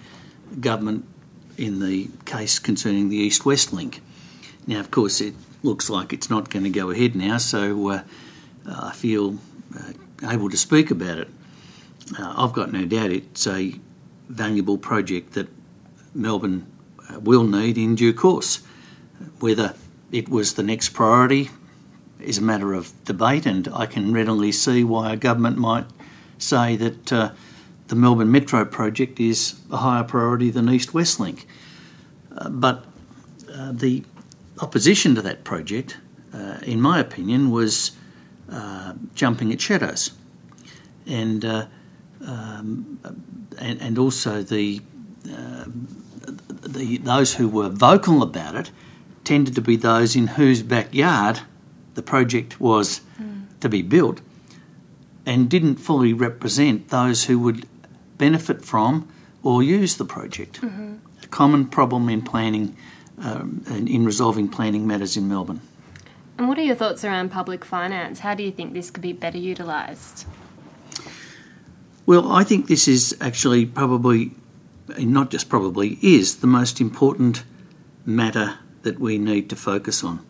government 0.59 1.07
in 1.57 1.79
the 1.79 2.11
case 2.25 2.59
concerning 2.59 3.09
the 3.09 3.15
East 3.15 3.45
West 3.45 3.73
link. 3.73 3.99
Now, 4.67 4.79
of 4.79 4.91
course, 4.91 5.21
it 5.21 5.33
looks 5.63 5.89
like 5.89 6.13
it's 6.13 6.29
not 6.29 6.51
going 6.51 6.65
to 6.65 6.69
go 6.69 6.91
ahead 6.91 7.15
now, 7.15 7.39
so 7.39 7.89
uh, 7.89 8.03
I 8.69 8.93
feel 8.93 9.39
uh, 9.75 9.93
able 10.29 10.51
to 10.51 10.57
speak 10.57 10.91
about 10.91 11.17
it. 11.17 11.29
Uh, 12.15 12.31
I've 12.37 12.53
got 12.53 12.71
no 12.71 12.85
doubt 12.85 13.09
it's 13.09 13.47
a 13.47 13.73
valuable 14.29 14.77
project 14.77 15.33
that 15.33 15.47
Melbourne 16.13 16.67
uh, 17.09 17.19
will 17.21 17.43
need 17.43 17.75
in 17.79 17.95
due 17.95 18.13
course. 18.13 18.57
Whether 19.39 19.73
it 20.11 20.29
was 20.29 20.53
the 20.53 20.63
next 20.63 20.89
priority 20.89 21.49
is 22.23 22.37
a 22.37 22.41
matter 22.41 22.73
of 22.73 22.91
debate, 23.05 23.45
and 23.45 23.67
I 23.73 23.85
can 23.85 24.13
readily 24.13 24.51
see 24.51 24.83
why 24.83 25.13
a 25.13 25.17
government 25.17 25.57
might 25.57 25.85
say 26.37 26.75
that 26.75 27.13
uh, 27.13 27.31
the 27.87 27.95
Melbourne 27.95 28.31
Metro 28.31 28.63
project 28.65 29.19
is 29.19 29.59
a 29.71 29.77
higher 29.77 30.03
priority 30.03 30.49
than 30.49 30.69
East 30.69 30.93
West 30.93 31.19
Link. 31.19 31.45
Uh, 32.35 32.49
but 32.49 32.85
uh, 33.53 33.71
the 33.73 34.03
opposition 34.59 35.15
to 35.15 35.21
that 35.21 35.43
project, 35.43 35.97
uh, 36.33 36.59
in 36.63 36.79
my 36.79 36.99
opinion, 36.99 37.51
was 37.51 37.91
uh, 38.49 38.93
jumping 39.13 39.51
at 39.51 39.59
shadows. 39.59 40.11
And, 41.05 41.43
uh, 41.43 41.65
um, 42.25 42.99
and, 43.57 43.81
and, 43.81 43.97
also 43.97 44.41
the, 44.41 44.81
the, 45.23 46.97
those 46.97 47.35
who 47.35 47.49
were 47.49 47.69
vocal 47.69 48.23
about 48.23 48.55
it 48.55 48.71
tended 49.23 49.55
to 49.55 49.61
be 49.61 49.75
those 49.75 50.15
in 50.15 50.27
whose 50.27 50.61
backyard 50.61 51.41
the 51.93 52.01
project 52.01 52.59
was 52.59 53.01
mm. 53.21 53.45
to 53.59 53.69
be 53.69 53.81
built 53.81 54.21
and 55.25 55.49
didn't 55.49 55.75
fully 55.75 56.13
represent 56.13 56.89
those 56.89 57.25
who 57.25 57.39
would 57.39 57.67
benefit 58.17 58.63
from 58.63 59.07
or 59.43 59.63
use 59.63 59.97
the 59.97 60.05
project. 60.05 60.61
Mm-hmm. 60.61 60.95
A 61.23 61.27
common 61.27 61.67
problem 61.67 62.09
in 62.09 62.21
planning, 62.21 62.75
um, 63.19 63.63
in 63.67 64.05
resolving 64.05 64.47
planning 64.47 64.87
matters 64.87 65.17
in 65.17 65.27
Melbourne. 65.27 65.61
And 66.37 66.47
what 66.47 66.57
are 66.57 66.63
your 66.63 66.75
thoughts 66.75 67.03
around 67.03 67.29
public 67.29 67.63
finance? 67.63 68.19
How 68.19 68.33
do 68.33 68.43
you 68.43 68.51
think 68.51 68.73
this 68.73 68.89
could 68.89 69.03
be 69.03 69.13
better 69.13 69.37
utilised? 69.37 70.25
Well, 72.05 72.31
I 72.31 72.43
think 72.43 72.67
this 72.67 72.87
is 72.87 73.15
actually 73.21 73.65
probably, 73.65 74.31
not 74.97 75.29
just 75.29 75.49
probably, 75.49 75.99
is 76.01 76.37
the 76.37 76.47
most 76.47 76.81
important 76.81 77.43
matter 78.05 78.57
that 78.81 78.99
we 78.99 79.19
need 79.19 79.49
to 79.51 79.55
focus 79.55 80.03
on. 80.03 80.25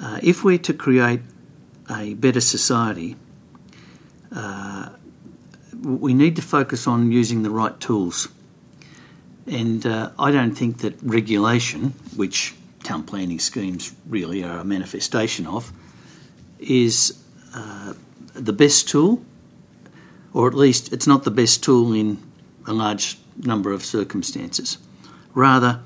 Uh, 0.00 0.18
if 0.22 0.42
we're 0.42 0.58
to 0.58 0.72
create 0.72 1.20
a 1.90 2.14
better 2.14 2.40
society, 2.40 3.16
uh, 4.34 4.88
we 5.82 6.14
need 6.14 6.36
to 6.36 6.42
focus 6.42 6.86
on 6.86 7.12
using 7.12 7.42
the 7.42 7.50
right 7.50 7.78
tools. 7.80 8.28
And 9.46 9.84
uh, 9.84 10.10
I 10.18 10.30
don't 10.30 10.54
think 10.54 10.78
that 10.78 10.94
regulation, 11.02 11.94
which 12.16 12.54
town 12.82 13.02
planning 13.02 13.38
schemes 13.38 13.94
really 14.06 14.42
are 14.42 14.58
a 14.58 14.64
manifestation 14.64 15.46
of, 15.46 15.72
is 16.58 17.22
uh, 17.54 17.94
the 18.34 18.52
best 18.52 18.88
tool, 18.88 19.22
or 20.32 20.48
at 20.48 20.54
least 20.54 20.92
it's 20.92 21.06
not 21.06 21.24
the 21.24 21.30
best 21.30 21.62
tool 21.62 21.92
in 21.92 22.18
a 22.66 22.72
large 22.72 23.18
number 23.36 23.72
of 23.72 23.84
circumstances. 23.84 24.78
Rather, 25.34 25.80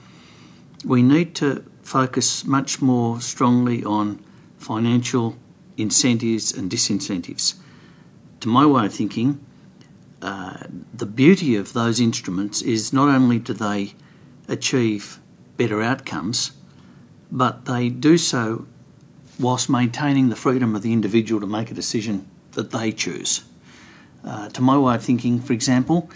we 0.85 1.02
need 1.02 1.35
to 1.37 1.64
focus 1.85 2.45
much 2.45 2.83
more 2.83 3.21
strongly 3.21 3.85
on 3.85 4.19
financial 4.59 5.37
incentives 5.76 6.53
and 6.53 6.71
disincentives. 6.71 7.55
To 8.41 8.49
my 8.49 8.67
way 8.67 8.87
of 8.87 8.95
thinking, 8.95 9.45
uh, 10.23 10.64
the 10.93 11.07
beauty 11.07 11.55
of 11.55 11.75
those 11.75 12.00
instruments 12.00 12.62
is 12.62 12.93
not 12.93 13.09
only 13.09 13.38
do 13.38 13.53
they 13.53 13.95
achieve 14.49 15.21
better 15.57 15.83
outcomes, 15.83 16.53
but 17.31 17.67
they 17.67 17.91
do 17.91 18.17
so 18.17 18.67
whilst 19.38 19.69
maintaining 19.69 20.31
the 20.31 20.37
freedom 20.37 20.75
of 20.75 20.83
the 20.83 20.93
individual 20.93 21.41
to 21.41 21.47
make 21.47 21.71
a 21.71 21.75
decision 21.75 22.26
that 22.53 22.71
they 22.71 22.93
choose. 22.93 23.45
Uh, 24.25 24.49
to 24.49 24.62
my 24.62 24.79
way 24.79 24.95
of 24.95 25.03
thinking, 25.03 25.41
for 25.41 25.53
example, 25.53 26.09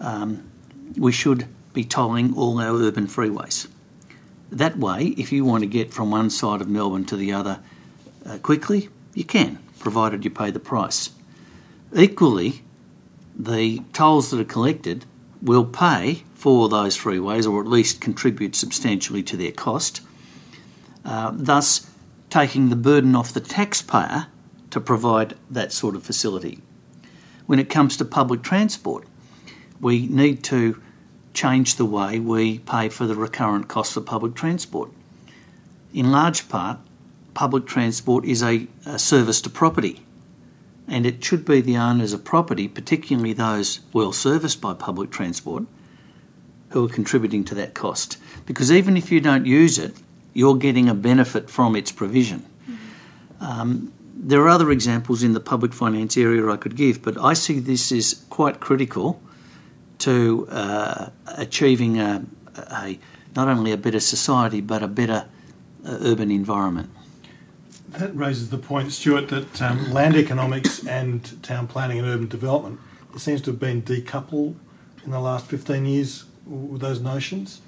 um, 0.00 0.50
we 0.96 1.12
should 1.12 1.46
be 1.74 1.84
tolling 1.84 2.34
all 2.34 2.58
our 2.58 2.76
urban 2.76 3.06
freeways. 3.06 3.66
That 4.50 4.76
way, 4.78 5.14
if 5.16 5.30
you 5.30 5.44
want 5.44 5.62
to 5.62 5.68
get 5.68 5.92
from 5.92 6.10
one 6.10 6.28
side 6.30 6.60
of 6.60 6.68
Melbourne 6.68 7.04
to 7.06 7.16
the 7.16 7.32
other 7.32 7.60
uh, 8.26 8.38
quickly, 8.38 8.88
you 9.14 9.24
can, 9.24 9.58
provided 9.78 10.24
you 10.24 10.30
pay 10.30 10.50
the 10.50 10.60
price. 10.60 11.10
Equally, 11.94 12.62
the 13.36 13.82
tolls 13.92 14.30
that 14.30 14.40
are 14.40 14.44
collected 14.44 15.04
will 15.40 15.64
pay 15.64 16.24
for 16.34 16.68
those 16.68 16.98
freeways 16.98 17.50
or 17.50 17.60
at 17.60 17.66
least 17.68 18.00
contribute 18.00 18.56
substantially 18.56 19.22
to 19.22 19.36
their 19.36 19.52
cost, 19.52 20.00
uh, 21.04 21.30
thus 21.32 21.90
taking 22.28 22.70
the 22.70 22.76
burden 22.76 23.14
off 23.14 23.32
the 23.32 23.40
taxpayer 23.40 24.26
to 24.70 24.80
provide 24.80 25.36
that 25.48 25.72
sort 25.72 25.94
of 25.94 26.02
facility. 26.02 26.60
When 27.46 27.58
it 27.58 27.68
comes 27.68 27.96
to 27.96 28.04
public 28.04 28.42
transport, 28.42 29.06
we 29.80 30.06
need 30.06 30.44
to 30.44 30.80
change 31.34 31.76
the 31.76 31.84
way 31.84 32.18
we 32.18 32.58
pay 32.60 32.88
for 32.88 33.06
the 33.06 33.14
recurrent 33.14 33.68
costs 33.68 33.96
of 33.96 34.06
public 34.06 34.34
transport. 34.34 34.90
In 35.92 36.10
large 36.10 36.48
part, 36.48 36.78
public 37.34 37.66
transport 37.66 38.24
is 38.24 38.42
a, 38.42 38.66
a 38.86 38.98
service 38.98 39.40
to 39.42 39.50
property 39.50 40.04
and 40.90 41.06
it 41.06 41.22
should 41.24 41.44
be 41.44 41.60
the 41.60 41.76
owners 41.76 42.12
of 42.12 42.24
property, 42.24 42.66
particularly 42.66 43.32
those 43.32 43.80
well 43.92 44.12
serviced 44.12 44.60
by 44.60 44.74
public 44.74 45.10
transport, 45.10 45.64
who 46.70 46.84
are 46.84 46.88
contributing 46.88 47.44
to 47.44 47.54
that 47.54 47.74
cost. 47.74 48.18
Because 48.44 48.72
even 48.72 48.96
if 48.96 49.12
you 49.12 49.20
don't 49.20 49.46
use 49.46 49.78
it, 49.78 49.94
you're 50.34 50.56
getting 50.56 50.88
a 50.88 50.94
benefit 50.94 51.48
from 51.48 51.76
its 51.76 51.92
provision. 51.92 52.40
Mm-hmm. 52.40 53.44
Um, 53.44 53.92
there 54.14 54.42
are 54.42 54.48
other 54.48 54.70
examples 54.70 55.22
in 55.22 55.32
the 55.32 55.40
public 55.40 55.72
finance 55.72 56.16
area 56.16 56.46
I 56.48 56.56
could 56.56 56.76
give, 56.76 57.02
but 57.02 57.16
I 57.18 57.34
see 57.34 57.60
this 57.60 57.90
as 57.92 58.24
quite 58.28 58.60
critical 58.60 59.22
to 60.00 60.46
uh, 60.50 61.10
achieving 61.36 61.98
a, 61.98 62.24
a, 62.56 62.98
not 63.36 63.48
only 63.48 63.72
a 63.72 63.76
better 63.76 64.00
society 64.00 64.60
but 64.60 64.82
a 64.82 64.88
better 64.88 65.26
uh, 65.84 65.98
urban 66.00 66.30
environment. 66.30 66.90
That 67.88 68.14
raises 68.14 68.50
the 68.50 68.58
point, 68.58 68.92
Stuart, 68.92 69.28
that 69.28 69.60
um, 69.60 69.92
land 69.92 70.14
economics 70.14 70.86
and 70.86 71.42
town 71.42 71.66
planning 71.66 71.98
and 71.98 72.06
urban 72.06 72.28
development 72.28 72.78
it 73.14 73.20
seems 73.20 73.40
to 73.42 73.50
have 73.50 73.60
been 73.60 73.82
decoupled 73.82 74.54
in 75.04 75.10
the 75.10 75.20
last 75.20 75.46
15 75.46 75.84
years 75.86 76.24
with 76.46 76.80
those 76.80 77.00
notions. 77.00 77.60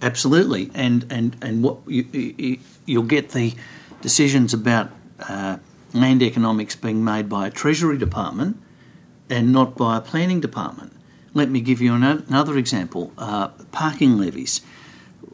Absolutely, 0.00 0.70
and 0.74 1.04
and 1.10 1.36
and 1.42 1.64
what 1.64 1.78
you, 1.88 2.04
you 2.12 2.58
you'll 2.86 3.02
get 3.02 3.30
the 3.30 3.54
decisions 4.00 4.54
about 4.54 4.90
uh, 5.28 5.58
land 5.92 6.22
economics 6.22 6.76
being 6.76 7.02
made 7.02 7.28
by 7.28 7.48
a 7.48 7.50
treasury 7.50 7.98
department, 7.98 8.62
and 9.28 9.52
not 9.52 9.76
by 9.76 9.96
a 9.96 10.00
planning 10.00 10.38
department. 10.38 10.92
Let 11.38 11.50
me 11.50 11.60
give 11.60 11.80
you 11.80 11.94
another 11.94 12.58
example 12.58 13.12
uh, 13.16 13.50
parking 13.70 14.18
levies. 14.18 14.60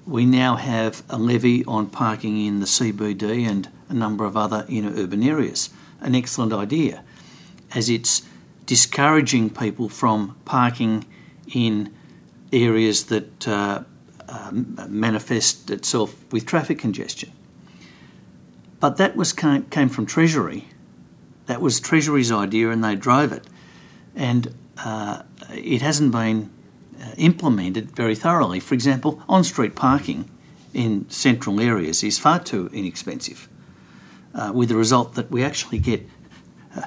We 0.07 0.27
now 0.27 0.57
have 0.57 1.03
a 1.09 1.17
levy 1.17 1.65
on 1.65 1.87
parking 1.87 2.45
in 2.45 2.61
the 2.61 2.67
CBD 2.67 3.49
and 3.49 3.71
a 3.89 3.95
number 3.95 4.27
of 4.27 4.37
other 4.37 4.67
inner 4.69 4.91
urban 4.91 5.23
areas. 5.23 5.71
An 6.03 6.15
excellent 6.15 6.53
idea, 6.53 7.03
as 7.75 7.89
it's 7.89 8.21
discouraging 8.67 9.49
people 9.49 9.89
from 9.89 10.37
parking 10.45 11.07
in 11.55 11.91
areas 12.53 13.05
that 13.07 13.49
uh, 13.49 13.85
uh, 14.29 14.51
manifest 14.53 15.71
itself 15.71 16.31
with 16.31 16.45
traffic 16.45 16.79
congestion. 16.79 17.33
But 18.79 18.99
that 18.99 19.17
was 19.17 19.33
came, 19.33 19.89
from 19.89 20.05
Treasury. 20.05 20.69
That 21.47 21.63
was 21.63 21.81
Treasury's 21.81 22.31
idea, 22.31 22.69
and 22.69 22.85
they 22.85 22.95
drove 22.95 23.33
it. 23.33 23.47
And 24.15 24.55
uh, 24.77 25.23
it 25.57 25.83
hasn't 25.83 26.13
been 26.13 26.51
uh, 27.01 27.11
implemented 27.17 27.91
very 27.91 28.15
thoroughly. 28.15 28.61
For 28.61 28.75
example, 28.75 29.23
on 29.29 29.45
street 29.45 29.75
parking 29.75 30.31
in 30.73 31.09
central 31.09 31.61
areas 31.61 32.03
is 32.03 32.19
far 32.19 32.41
too 32.41 32.69
inexpensive, 32.73 33.49
uh, 34.35 34.53
with 34.55 34.69
the 34.69 34.77
result 34.77 35.15
that 35.15 35.31
we 35.31 35.43
actually 35.43 35.79
get 35.79 36.07
uh, 36.77 36.83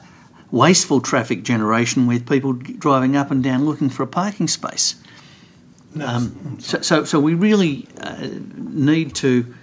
wasteful 0.51 1.01
traffic 1.01 1.43
generation 1.43 2.07
with 2.07 2.27
people 2.27 2.53
driving 2.53 3.15
up 3.15 3.31
and 3.31 3.43
down 3.43 3.65
looking 3.65 3.89
for 3.89 4.03
a 4.03 4.07
parking 4.07 4.47
space. 4.47 4.95
Um, 5.99 6.57
so, 6.59 6.81
so, 6.81 7.03
so, 7.05 7.19
we 7.19 7.33
really 7.33 7.87
uh, 7.99 8.27
need 8.55 9.15
to 9.15 9.55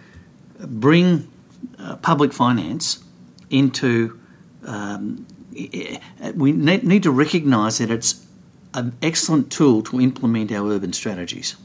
bring 0.59 1.31
uh, 1.79 1.97
public 1.97 2.33
finance 2.33 3.05
into. 3.51 4.19
Um, 4.65 5.27
we 6.35 6.51
need 6.51 7.05
to 7.05 7.13
recognise 7.13 7.79
that 7.79 7.91
it's 7.91 8.24
an 8.75 8.97
excellent 9.01 9.51
tool 9.51 9.83
to 9.83 10.01
implement 10.01 10.53
our 10.53 10.69
urban 10.69 10.93
strategies. 10.93 11.57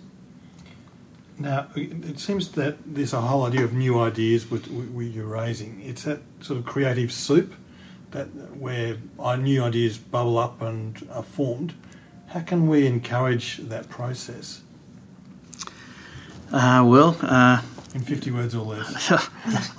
Now, 1.38 1.68
it 1.75 2.20
seems 2.20 2.51
that 2.51 2.78
there's 2.86 3.13
a 3.13 3.22
whole 3.22 3.46
idea 3.46 3.63
of 3.63 3.74
new 3.74 4.00
ideas 4.00 4.51
which 4.51 4.68
you're 4.68 5.25
raising. 5.25 5.82
It's 5.82 6.04
that 6.04 6.20
sort 6.42 6.60
of 6.60 6.66
creative 6.66 7.12
soup 7.12 7.56
that 8.12 8.28
where 8.58 8.98
new 9.38 9.63
ideas 9.63 9.98
bubble 9.98 10.38
up 10.38 10.62
and 10.62 11.08
are 11.12 11.24
formed. 11.24 11.75
How 12.28 12.42
can 12.42 12.68
we 12.68 12.86
encourage 12.86 13.58
that 13.58 13.89
process? 13.89 14.62
Uh, 16.51 16.84
well, 16.86 17.18
uh, 17.22 17.62
in 17.94 18.01
50 18.01 18.32
words 18.32 18.54
or 18.54 18.66
less, 18.66 19.13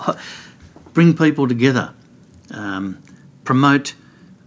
bring 0.95 1.17
people 1.17 1.47
together, 1.47 1.93
um, 2.53 3.03
promote 3.45 3.95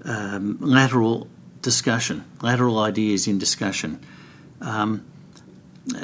um, 0.04 0.58
lateral 0.60 1.28
discussion, 1.64 2.24
lateral 2.42 2.78
ideas 2.78 3.28
in 3.28 3.40
discussion. 3.40 4.00
Um, 4.62 5.06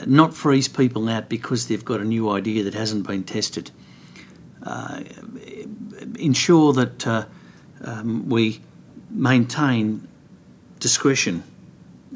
not 0.05 0.33
freeze 0.33 0.67
people 0.67 1.07
out 1.07 1.29
because 1.29 1.67
they've 1.67 1.85
got 1.85 2.01
a 2.01 2.03
new 2.03 2.29
idea 2.29 2.63
that 2.63 2.73
hasn't 2.73 3.07
been 3.07 3.23
tested. 3.23 3.71
Uh, 4.63 5.03
ensure 6.17 6.73
that 6.73 7.07
uh, 7.07 7.25
um, 7.83 8.27
we 8.27 8.61
maintain 9.09 10.07
discretion 10.79 11.43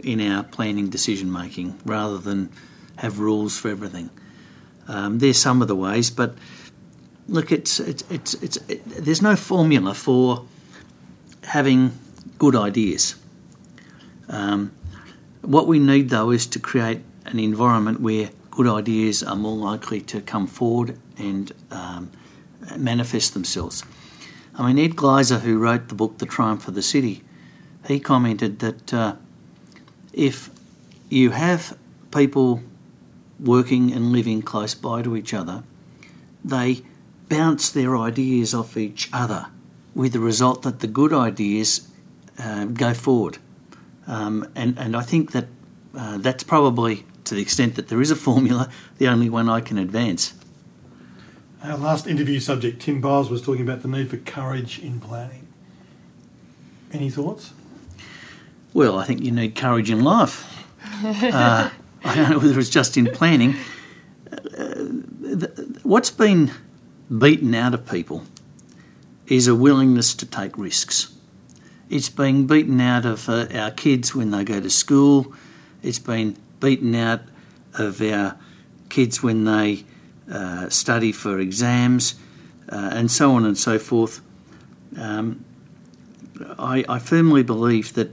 in 0.04 0.20
our 0.20 0.44
planning 0.44 0.90
decision 0.90 1.32
making 1.32 1.80
rather 1.86 2.18
than 2.18 2.50
have 2.98 3.20
rules 3.20 3.58
for 3.58 3.70
everything. 3.70 4.10
Um, 4.88 5.20
there's 5.20 5.38
some 5.38 5.62
of 5.62 5.68
the 5.68 5.76
ways, 5.76 6.10
but 6.12 6.36
look, 7.28 7.52
it's 7.52 7.80
it's 7.80 8.04
it's, 8.10 8.34
it's 8.36 8.58
it, 8.68 8.84
there's 8.86 9.22
no 9.22 9.36
formula 9.36 9.94
for 9.94 10.46
having 11.44 11.98
good 12.38 12.56
ideas. 12.56 13.16
Um, 14.30 14.72
what 15.42 15.68
we 15.68 15.80
need, 15.80 16.10
though, 16.10 16.32
is 16.32 16.46
to 16.48 16.60
create 16.60 17.02
an 17.26 17.40
environment 17.40 18.00
where 18.00 18.30
good 18.52 18.68
ideas 18.68 19.24
are 19.24 19.36
more 19.36 19.58
likely 19.58 20.00
to 20.02 20.22
come 20.22 20.48
forward 20.48 20.98
and 21.18 21.52
um, 21.72 22.12
manifest 22.78 23.34
themselves. 23.34 23.84
I 24.56 24.72
mean, 24.72 24.84
Ed 24.84 24.96
Glaeser, 24.96 25.40
who 25.40 25.58
wrote 25.58 25.90
the 25.90 25.96
book 25.96 26.20
The 26.20 26.26
Triumph 26.26 26.68
of 26.68 26.76
the 26.76 26.82
City, 26.82 27.24
he 27.88 28.00
commented 28.00 28.60
that 28.60 28.94
uh, 28.94 29.16
if 30.14 30.50
you 31.10 31.32
have 31.32 31.78
people 32.12 32.62
working 33.40 33.92
and 33.92 34.12
living 34.12 34.42
close 34.42 34.76
by 34.76 35.02
to 35.02 35.18
each 35.18 35.34
other, 35.34 35.64
they 36.46 36.84
bounce 37.30 37.70
their 37.70 37.98
ideas 37.98 38.54
off 38.54 38.78
each 38.78 39.10
other 39.12 39.48
with 39.96 40.14
the 40.14 40.20
result 40.20 40.62
that 40.62 40.80
the 40.80 40.88
good 40.88 41.14
ideas 41.14 41.88
uh, 42.38 42.66
go 42.66 42.94
forward. 42.94 43.38
Um, 44.08 44.50
and, 44.56 44.78
and 44.78 44.96
I 44.96 45.02
think 45.02 45.32
that 45.32 45.46
uh, 45.96 46.18
that's 46.18 46.44
probably, 46.44 47.06
to 47.26 47.36
the 47.36 47.42
extent 47.42 47.76
that 47.76 47.88
there 47.88 48.02
is 48.02 48.12
a 48.12 48.16
formula, 48.16 48.70
the 48.98 49.08
only 49.08 49.30
one 49.30 49.50
I 49.50 49.62
can 49.62 49.78
advance. 49.78 50.34
Our 51.64 51.78
last 51.78 52.08
interview 52.08 52.40
subject, 52.40 52.82
Tim 52.82 53.00
Biles, 53.00 53.30
was 53.30 53.42
talking 53.42 53.62
about 53.62 53.82
the 53.82 53.88
need 53.88 54.10
for 54.10 54.18
courage 54.18 54.80
in 54.80 55.00
planning. 55.00 55.48
Any 56.92 57.10
thoughts? 57.10 57.54
Well, 58.74 58.98
I 58.98 59.06
think 59.06 59.22
you 59.22 59.32
need 59.32 59.56
courage 59.56 59.90
in 59.90 60.04
life. 60.04 60.50
Uh, 61.04 61.70
I 62.06 62.16
don't 62.16 62.30
know 62.30 62.40
whether 62.40 62.60
it's 62.60 62.70
just 62.70 62.98
in 62.98 63.08
planning. 63.08 63.56
Uh, 64.32 64.84
what's 65.84 66.12
been 66.12 66.52
beaten 67.18 67.56
out 67.56 67.74
of 67.74 67.90
people 67.90 68.24
is 69.28 69.48
a 69.48 69.56
willingness 69.56 70.14
to 70.16 70.26
take 70.26 70.58
risks. 70.58 71.13
It's 71.90 72.10
being 72.10 72.48
beaten 72.48 72.80
out 72.82 73.06
of 73.06 73.30
uh, 73.30 73.48
our 73.54 73.72
kids 73.72 74.16
when 74.16 74.32
they 74.32 74.44
go 74.44 74.60
to 74.60 74.70
school. 74.70 75.34
It's 75.82 76.00
been 76.00 76.38
beaten 76.60 76.96
out 76.96 77.22
of 77.74 78.02
our 78.02 78.38
kids 78.90 79.22
when 79.22 79.44
they 79.44 79.84
uh, 80.32 80.70
study 80.70 81.12
for 81.12 81.40
exams, 81.40 82.16
uh, 82.70 82.90
and 82.94 83.12
so 83.12 83.32
on 83.34 83.46
and 83.46 83.58
so 83.58 83.78
forth. 83.78 84.22
Um, 84.98 85.44
I, 86.58 86.86
I 86.88 87.00
firmly 87.00 87.44
believe 87.44 87.94
that 87.94 88.12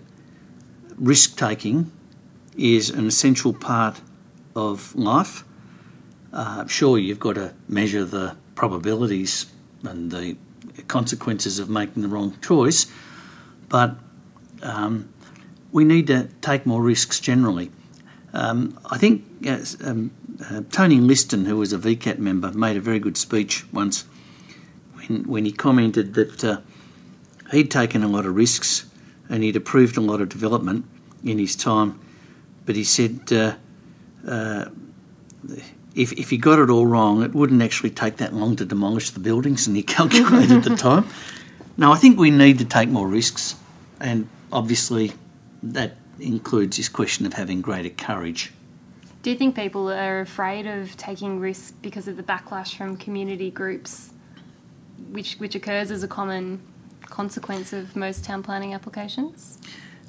risk 0.97 1.39
taking 1.39 1.91
is 2.57 2.91
an 2.91 3.07
essential 3.07 3.53
part 3.53 4.01
of 4.55 4.95
life. 4.95 5.45
Uh, 6.33 6.67
sure, 6.67 6.99
you've 6.99 7.21
got 7.21 7.35
to 7.35 7.55
measure 7.69 8.05
the 8.05 8.37
probabilities 8.55 9.47
and 9.83 10.11
the 10.11 10.37
consequences 10.89 11.59
of 11.59 11.69
making 11.69 12.03
the 12.03 12.09
wrong 12.09 12.37
choice, 12.43 12.87
but 13.71 13.97
um, 14.63 15.09
we 15.73 15.85
need 15.85 16.07
to 16.09 16.29
take 16.43 16.67
more 16.67 16.83
risks 16.83 17.19
generally. 17.19 17.71
Um, 18.35 18.79
I 18.91 18.99
think 18.99 19.25
uh, 19.47 19.65
um, 19.83 20.11
uh, 20.49 20.61
Tony 20.71 21.01
Liston, 21.01 21.47
who 21.47 21.57
was 21.57 21.73
a 21.73 21.79
VCAT 21.79 22.19
member, 22.19 22.53
made 22.53 22.77
a 22.77 22.81
very 22.81 22.99
good 22.99 23.17
speech 23.17 23.65
once 23.73 24.05
when, 24.95 25.25
when 25.25 25.47
he 25.47 25.53
commented 25.53 26.13
that 26.15 26.45
uh, 26.45 26.61
he'd 27.51 27.71
taken 27.71 28.03
a 28.03 28.09
lot 28.09 28.27
of 28.27 28.35
risks 28.35 28.85
and 29.31 29.43
he'd 29.43 29.57
approved 29.57 29.97
a 29.97 30.03
lot 30.03 30.21
of 30.21 30.29
development 30.29 30.85
in 31.25 31.39
his 31.39 31.57
time 31.57 31.99
but 32.71 32.77
he 32.77 32.85
said 32.85 33.33
uh, 33.33 33.57
uh, 34.27 34.67
if, 35.95 36.13
if 36.13 36.31
he 36.31 36.37
got 36.37 36.61
it 36.61 36.71
all 36.71 36.87
wrong, 36.87 37.23
it 37.25 37.35
wouldn't 37.35 37.63
actually 37.63 37.91
take 37.91 38.19
that 38.19 38.33
long 38.33 38.55
to 38.55 38.65
demolish 38.65 39.11
the 39.11 39.19
buildings, 39.19 39.67
and 39.67 39.77
he 39.77 39.83
calculated 39.99 40.63
the 40.63 40.77
time. 40.77 41.07
Now, 41.77 41.93
I 41.93 41.97
think 41.97 42.19
we 42.19 42.31
need 42.31 42.59
to 42.59 42.67
take 42.67 42.91
more 42.91 43.09
risks, 43.09 43.55
and 44.01 44.29
obviously 44.53 45.13
that 45.63 45.97
includes 46.19 46.77
this 46.77 46.89
question 46.89 47.27
of 47.27 47.35
having 47.35 47.61
greater 47.61 47.91
courage. 47.91 48.53
Do 49.23 49.31
you 49.31 49.37
think 49.37 49.55
people 49.55 49.91
are 49.91 50.21
afraid 50.21 50.67
of 50.67 50.97
taking 50.97 51.41
risks 51.41 51.73
because 51.83 52.09
of 52.09 52.17
the 52.17 52.23
backlash 52.23 52.75
from 52.77 52.97
community 52.97 53.51
groups, 53.51 54.13
which 55.11 55.35
which 55.35 55.55
occurs 55.55 55.91
as 55.91 56.03
a 56.03 56.09
common 56.09 56.63
consequence 57.03 57.73
of 57.73 57.95
most 57.95 58.25
town 58.25 58.43
planning 58.43 58.73
applications? 58.73 59.59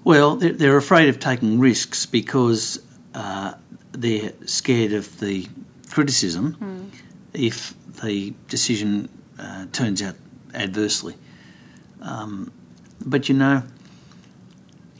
Well, 0.03 0.37
they're 0.37 0.77
afraid 0.77 1.09
of 1.09 1.19
taking 1.19 1.59
risks 1.59 2.05
because 2.05 2.81
uh, 3.13 3.53
they're 3.91 4.33
scared 4.45 4.93
of 4.93 5.19
the 5.19 5.47
criticism 5.89 6.55
mm. 6.59 6.99
if 7.33 7.75
the 8.01 8.33
decision 8.47 9.09
uh, 9.37 9.65
turns 9.71 10.01
out 10.01 10.15
adversely. 10.53 11.15
Um, 12.01 12.51
but 13.05 13.29
you 13.29 13.35
know, 13.35 13.63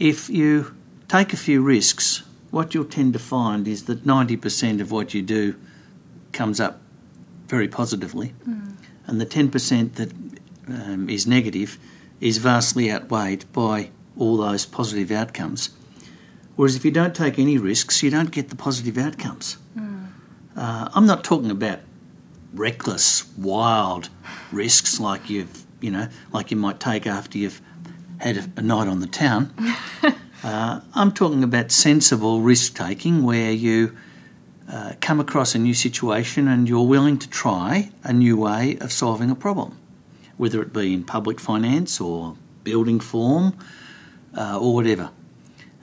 if 0.01 0.31
you 0.31 0.75
take 1.07 1.31
a 1.31 1.37
few 1.37 1.61
risks, 1.61 2.23
what 2.49 2.73
you'll 2.73 2.85
tend 2.85 3.13
to 3.13 3.19
find 3.19 3.67
is 3.67 3.83
that 3.85 4.03
90% 4.03 4.81
of 4.81 4.91
what 4.91 5.13
you 5.13 5.21
do 5.21 5.55
comes 6.31 6.59
up 6.59 6.81
very 7.45 7.67
positively, 7.67 8.33
mm. 8.47 8.75
and 9.05 9.21
the 9.21 9.27
10% 9.27 9.93
that 9.93 10.11
um, 10.67 11.07
is 11.07 11.27
negative 11.27 11.77
is 12.19 12.39
vastly 12.39 12.91
outweighed 12.91 13.45
by 13.53 13.91
all 14.17 14.37
those 14.37 14.65
positive 14.65 15.11
outcomes. 15.11 15.69
Whereas 16.55 16.75
if 16.75 16.83
you 16.83 16.91
don't 16.91 17.13
take 17.13 17.37
any 17.37 17.59
risks, 17.59 18.01
you 18.01 18.09
don't 18.09 18.31
get 18.31 18.49
the 18.49 18.55
positive 18.55 18.97
outcomes. 18.97 19.57
Mm. 19.77 20.07
Uh, 20.55 20.89
I'm 20.95 21.05
not 21.05 21.23
talking 21.23 21.51
about 21.51 21.79
reckless, 22.55 23.31
wild 23.37 24.09
risks 24.51 24.99
like 24.99 25.29
you've, 25.29 25.63
you 25.79 25.91
know, 25.91 26.07
like 26.33 26.49
you 26.49 26.57
might 26.57 26.79
take 26.79 27.05
after 27.05 27.37
you've 27.37 27.61
had 28.21 28.37
a, 28.37 28.51
a 28.57 28.61
night 28.61 28.87
on 28.87 28.99
the 28.99 29.07
town. 29.07 29.53
uh, 30.43 30.81
I'm 30.93 31.11
talking 31.11 31.43
about 31.43 31.71
sensible 31.71 32.41
risk 32.41 32.75
taking 32.75 33.23
where 33.23 33.51
you 33.51 33.95
uh, 34.71 34.93
come 35.01 35.19
across 35.19 35.53
a 35.55 35.59
new 35.59 35.73
situation 35.73 36.47
and 36.47 36.69
you're 36.69 36.87
willing 36.87 37.17
to 37.19 37.29
try 37.29 37.91
a 38.03 38.13
new 38.13 38.37
way 38.37 38.77
of 38.79 38.91
solving 38.91 39.29
a 39.29 39.35
problem, 39.35 39.77
whether 40.37 40.61
it 40.61 40.71
be 40.71 40.93
in 40.93 41.03
public 41.03 41.39
finance 41.39 41.99
or 41.99 42.37
building 42.63 42.99
form 42.99 43.57
uh, 44.37 44.57
or 44.59 44.73
whatever. 44.73 45.09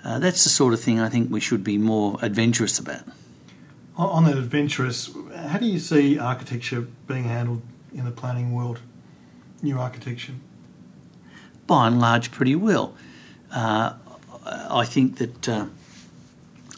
Uh, 0.05 0.19
that's 0.19 0.45
the 0.45 0.51
sort 0.51 0.73
of 0.73 0.81
thing 0.81 1.01
I 1.01 1.09
think 1.09 1.31
we 1.31 1.41
should 1.41 1.63
be 1.63 1.77
more 1.77 2.19
adventurous 2.23 2.79
about. 2.79 3.03
On 3.97 4.25
that 4.25 4.39
adventurous, 4.39 5.11
how 5.35 5.59
do 5.59 5.67
you 5.67 5.81
see 5.81 6.19
architecture 6.19 6.87
being 7.07 7.25
handled 7.25 7.63
in 7.93 8.05
the 8.05 8.13
planning 8.13 8.53
world? 8.53 8.81
New 9.61 9.77
architecture? 9.77 10.35
By 11.69 11.87
and 11.87 12.01
large, 12.01 12.33
pretty 12.33 12.57
well. 12.57 12.95
Uh, 13.53 13.93
I 14.71 14.87
think 14.87 15.19
that 15.19 15.49
uh, 15.49 15.67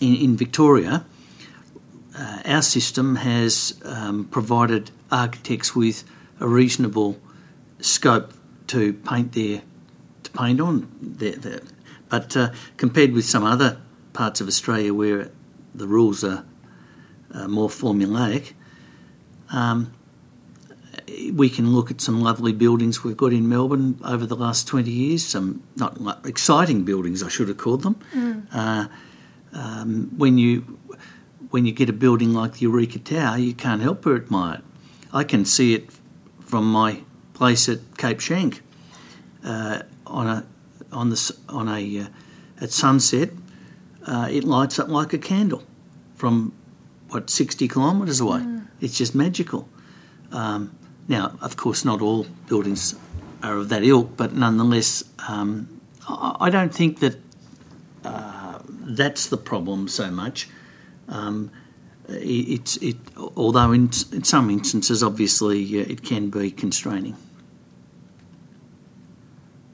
in, 0.00 0.16
in, 0.16 0.36
Victoria, 0.36 1.04
uh, 2.18 2.42
our 2.44 2.60
system 2.60 3.14
has 3.16 3.80
um, 3.84 4.24
provided 4.24 4.90
architects 5.12 5.76
with 5.76 6.02
a 6.40 6.48
reasonable 6.48 7.20
scope 7.78 8.34
to 8.66 8.92
paint 8.92 9.32
their 9.32 9.62
to 10.24 10.30
paint 10.32 10.60
on 10.60 10.88
their, 11.00 11.36
their 11.36 11.60
but 12.08 12.36
uh, 12.36 12.50
compared 12.76 13.12
with 13.12 13.24
some 13.24 13.44
other 13.44 13.78
parts 14.12 14.40
of 14.40 14.48
Australia 14.48 14.92
where 14.92 15.30
the 15.72 15.86
rules 15.86 16.24
are 16.24 16.44
uh, 17.32 17.46
more 17.46 17.68
formulaic, 17.68 18.54
um, 19.50 19.92
we 21.32 21.48
can 21.48 21.74
look 21.74 21.90
at 21.90 22.00
some 22.00 22.20
lovely 22.20 22.52
buildings 22.52 23.04
we've 23.04 23.16
got 23.16 23.32
in 23.32 23.48
Melbourne 23.48 24.00
over 24.04 24.26
the 24.26 24.36
last 24.36 24.66
20 24.68 24.90
years, 24.90 25.26
some 25.26 25.62
not 25.76 25.98
exciting 26.26 26.84
buildings, 26.84 27.22
I 27.22 27.28
should 27.28 27.48
have 27.48 27.58
called 27.58 27.82
them. 27.82 27.96
Mm. 28.14 28.46
Uh, 28.52 28.88
um, 29.52 30.10
when 30.16 30.38
you 30.38 30.78
when 31.50 31.66
you 31.66 31.72
get 31.72 31.88
a 31.88 31.92
building 31.92 32.32
like 32.32 32.54
the 32.54 32.60
Eureka 32.60 33.00
Tower, 33.00 33.38
you 33.38 33.52
can't 33.52 33.82
help 33.82 34.02
but 34.02 34.14
admire 34.14 34.56
it. 34.56 34.64
I 35.12 35.24
can 35.24 35.44
see 35.44 35.74
it 35.74 35.90
from 36.38 36.70
my 36.70 37.02
place 37.34 37.68
at 37.68 37.80
Cape 37.98 38.18
Schanck 38.18 38.60
uh, 39.44 39.82
on 40.06 40.26
a 40.28 40.46
on 40.92 41.10
the 41.10 41.36
on 41.48 41.68
a 41.68 42.00
uh, 42.00 42.06
at 42.60 42.70
sunset. 42.70 43.30
Uh, 44.06 44.28
it 44.30 44.44
lights 44.44 44.78
up 44.78 44.88
like 44.88 45.12
a 45.12 45.18
candle 45.18 45.62
from 46.14 46.52
what, 47.10 47.28
60 47.28 47.66
kilometres 47.68 48.20
away. 48.20 48.38
Mm. 48.38 48.68
It's 48.80 48.96
just 48.96 49.14
magical. 49.14 49.68
Um, 50.32 50.76
now, 51.10 51.36
of 51.40 51.56
course, 51.56 51.84
not 51.84 52.00
all 52.00 52.24
buildings 52.48 52.94
are 53.42 53.56
of 53.56 53.68
that 53.68 53.82
ilk, 53.82 54.16
but 54.16 54.32
nonetheless, 54.32 55.04
um, 55.28 55.80
I, 56.08 56.50
don't 56.50 56.72
think 56.72 57.00
that 57.00 57.16
uh, 58.04 58.60
that's 58.66 59.26
the 59.26 59.36
problem 59.36 59.88
so 59.88 60.10
much. 60.10 60.48
Um, 61.08 61.50
it, 62.08 62.80
it, 62.80 62.96
although 63.36 63.72
in, 63.72 63.90
in 64.12 64.22
some 64.22 64.50
instances, 64.50 65.02
obviously, 65.02 65.80
uh, 65.80 65.84
it 65.88 66.04
can 66.04 66.30
be 66.30 66.52
constraining. 66.52 67.16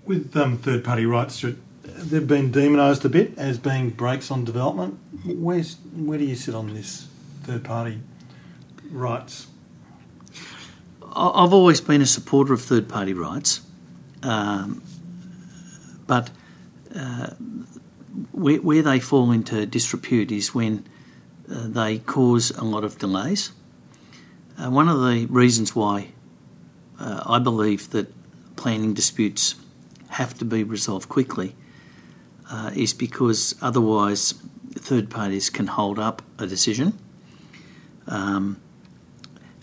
With 0.07 0.35
um, 0.37 0.57
third 0.57 0.85
party 0.85 1.05
rights, 1.05 1.45
they've 1.85 2.27
been 2.27 2.51
demonised 2.51 3.05
a 3.05 3.11
bit 3.11 3.37
as 3.37 3.59
being 3.59 3.91
brakes 3.91 4.31
on 4.31 4.45
development. 4.45 4.99
Where's, 5.25 5.77
where 5.95 6.19
do 6.19 6.25
you 6.25 6.35
sit 6.35 6.55
on 6.55 6.73
this? 6.73 7.09
third 7.43 7.63
party 7.63 8.01
rights? 8.91 9.49
I've 11.17 11.55
always 11.55 11.81
been 11.81 12.03
a 12.03 12.07
supporter 12.07 12.53
of 12.53 12.61
third 12.61 12.89
party 12.91 13.15
rights, 13.15 13.63
um, 14.23 14.83
but 16.07 16.31
uh, 16.95 17.31
where, 18.33 18.59
where, 18.59 18.83
they 18.83 19.01
fall 19.01 19.31
into 19.33 19.65
disrepute 19.65 20.31
is 20.31 20.55
when 20.55 20.87
uh, 21.51 21.69
they 21.69 21.99
cause 22.01 22.51
a 22.51 22.65
lot 22.65 22.85
of 22.85 22.99
delays. 22.99 23.53
Uh, 24.59 24.71
one 24.71 24.89
of 24.89 25.01
the 25.01 25.27
reasons 25.31 25.75
why 25.75 26.09
uh, 27.01 27.23
I 27.25 27.39
believe 27.39 27.91
that 27.91 28.13
planning 28.57 28.93
disputes 28.93 29.55
have 30.11 30.37
to 30.39 30.45
be 30.45 30.65
resolved 30.65 31.09
quickly 31.09 31.55
uh, 32.51 32.73
is 32.75 32.93
because 32.93 33.55
otherwise 33.63 34.35
third 34.75 35.09
parties 35.09 35.49
can 35.49 35.67
hold 35.67 35.99
up 35.99 36.23
a 36.39 36.47
decision 36.47 36.99
um, 38.07 38.61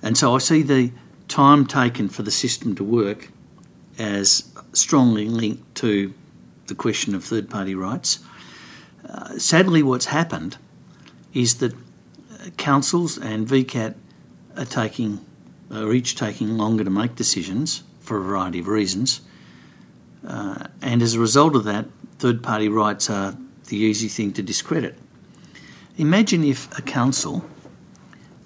and 0.02 0.18
so 0.18 0.36
I 0.36 0.40
see 0.40 0.64
the 0.64 0.92
time 1.34 1.66
taken 1.66 2.08
for 2.08 2.22
the 2.22 2.30
system 2.30 2.76
to 2.76 2.84
work 2.84 3.30
as 3.98 4.54
strongly 4.72 5.28
linked 5.28 5.74
to 5.74 6.14
the 6.68 6.76
question 6.76 7.16
of 7.16 7.24
third 7.24 7.50
party 7.50 7.74
rights. 7.74 8.20
Uh, 9.10 9.40
sadly, 9.40 9.82
what's 9.82 10.06
happened 10.06 10.58
is 11.34 11.56
that 11.56 11.74
uh, 11.74 12.50
councils 12.58 13.18
and 13.18 13.48
VCAT 13.48 13.96
are 14.56 14.66
taking 14.66 15.26
are 15.72 15.92
each 15.92 16.16
taking 16.16 16.56
longer 16.56 16.84
to 16.84 16.92
make 16.92 17.16
decisions 17.16 17.82
for 18.00 18.18
a 18.18 18.22
variety 18.22 18.60
of 18.60 18.68
reasons, 18.68 19.22
uh, 20.28 20.68
and 20.84 21.02
as 21.02 21.16
a 21.16 21.20
result 21.20 21.56
of 21.56 21.64
that, 21.64 21.88
third 22.20 22.44
party 22.44 22.70
rights 22.70 23.10
are 23.10 23.36
the 23.70 23.78
easy 23.78 24.08
thing 24.08 24.34
to 24.34 24.44
discredit. 24.44 24.96
Imagine 25.98 26.44
if 26.44 26.78
a 26.78 26.84
council 26.84 27.44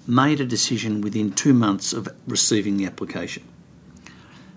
made 0.08 0.40
a 0.40 0.46
decision 0.46 1.02
within 1.02 1.30
two 1.30 1.52
months 1.52 1.92
of 1.92 2.08
receiving 2.26 2.78
the 2.78 2.86
application. 2.86 3.44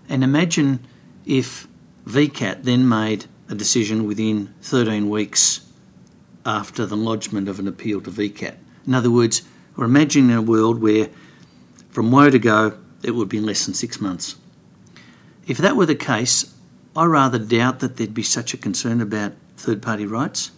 And 0.07 0.23
imagine 0.23 0.79
if 1.25 1.67
VCAT 2.07 2.63
then 2.63 2.87
made 2.87 3.25
a 3.49 3.53
decision 3.53 4.07
within 4.07 4.53
13 4.61 5.09
weeks 5.09 5.67
after 6.45 6.85
the 6.85 6.95
lodgement 6.95 7.49
of 7.49 7.59
an 7.59 7.67
appeal 7.67 7.99
to 8.01 8.09
VCAT. 8.09 8.55
In 8.87 8.95
other 8.95 9.11
words, 9.11 9.41
we're 9.75 9.85
imagining 9.85 10.31
a 10.31 10.41
world 10.41 10.81
where 10.81 11.09
from 11.89 12.11
woe 12.11 12.29
to 12.29 12.39
go, 12.39 12.77
it 13.03 13.11
would 13.11 13.29
be 13.29 13.41
less 13.41 13.65
than 13.65 13.73
six 13.73 13.99
months. 13.99 14.37
If 15.47 15.57
that 15.57 15.75
were 15.75 15.85
the 15.85 15.95
case, 15.95 16.55
I 16.95 17.05
rather 17.05 17.37
doubt 17.37 17.79
that 17.79 17.97
there'd 17.97 18.13
be 18.13 18.23
such 18.23 18.53
a 18.53 18.57
concern 18.57 19.01
about 19.01 19.33
third 19.57 19.81
party 19.81 20.05
rights. 20.05 20.51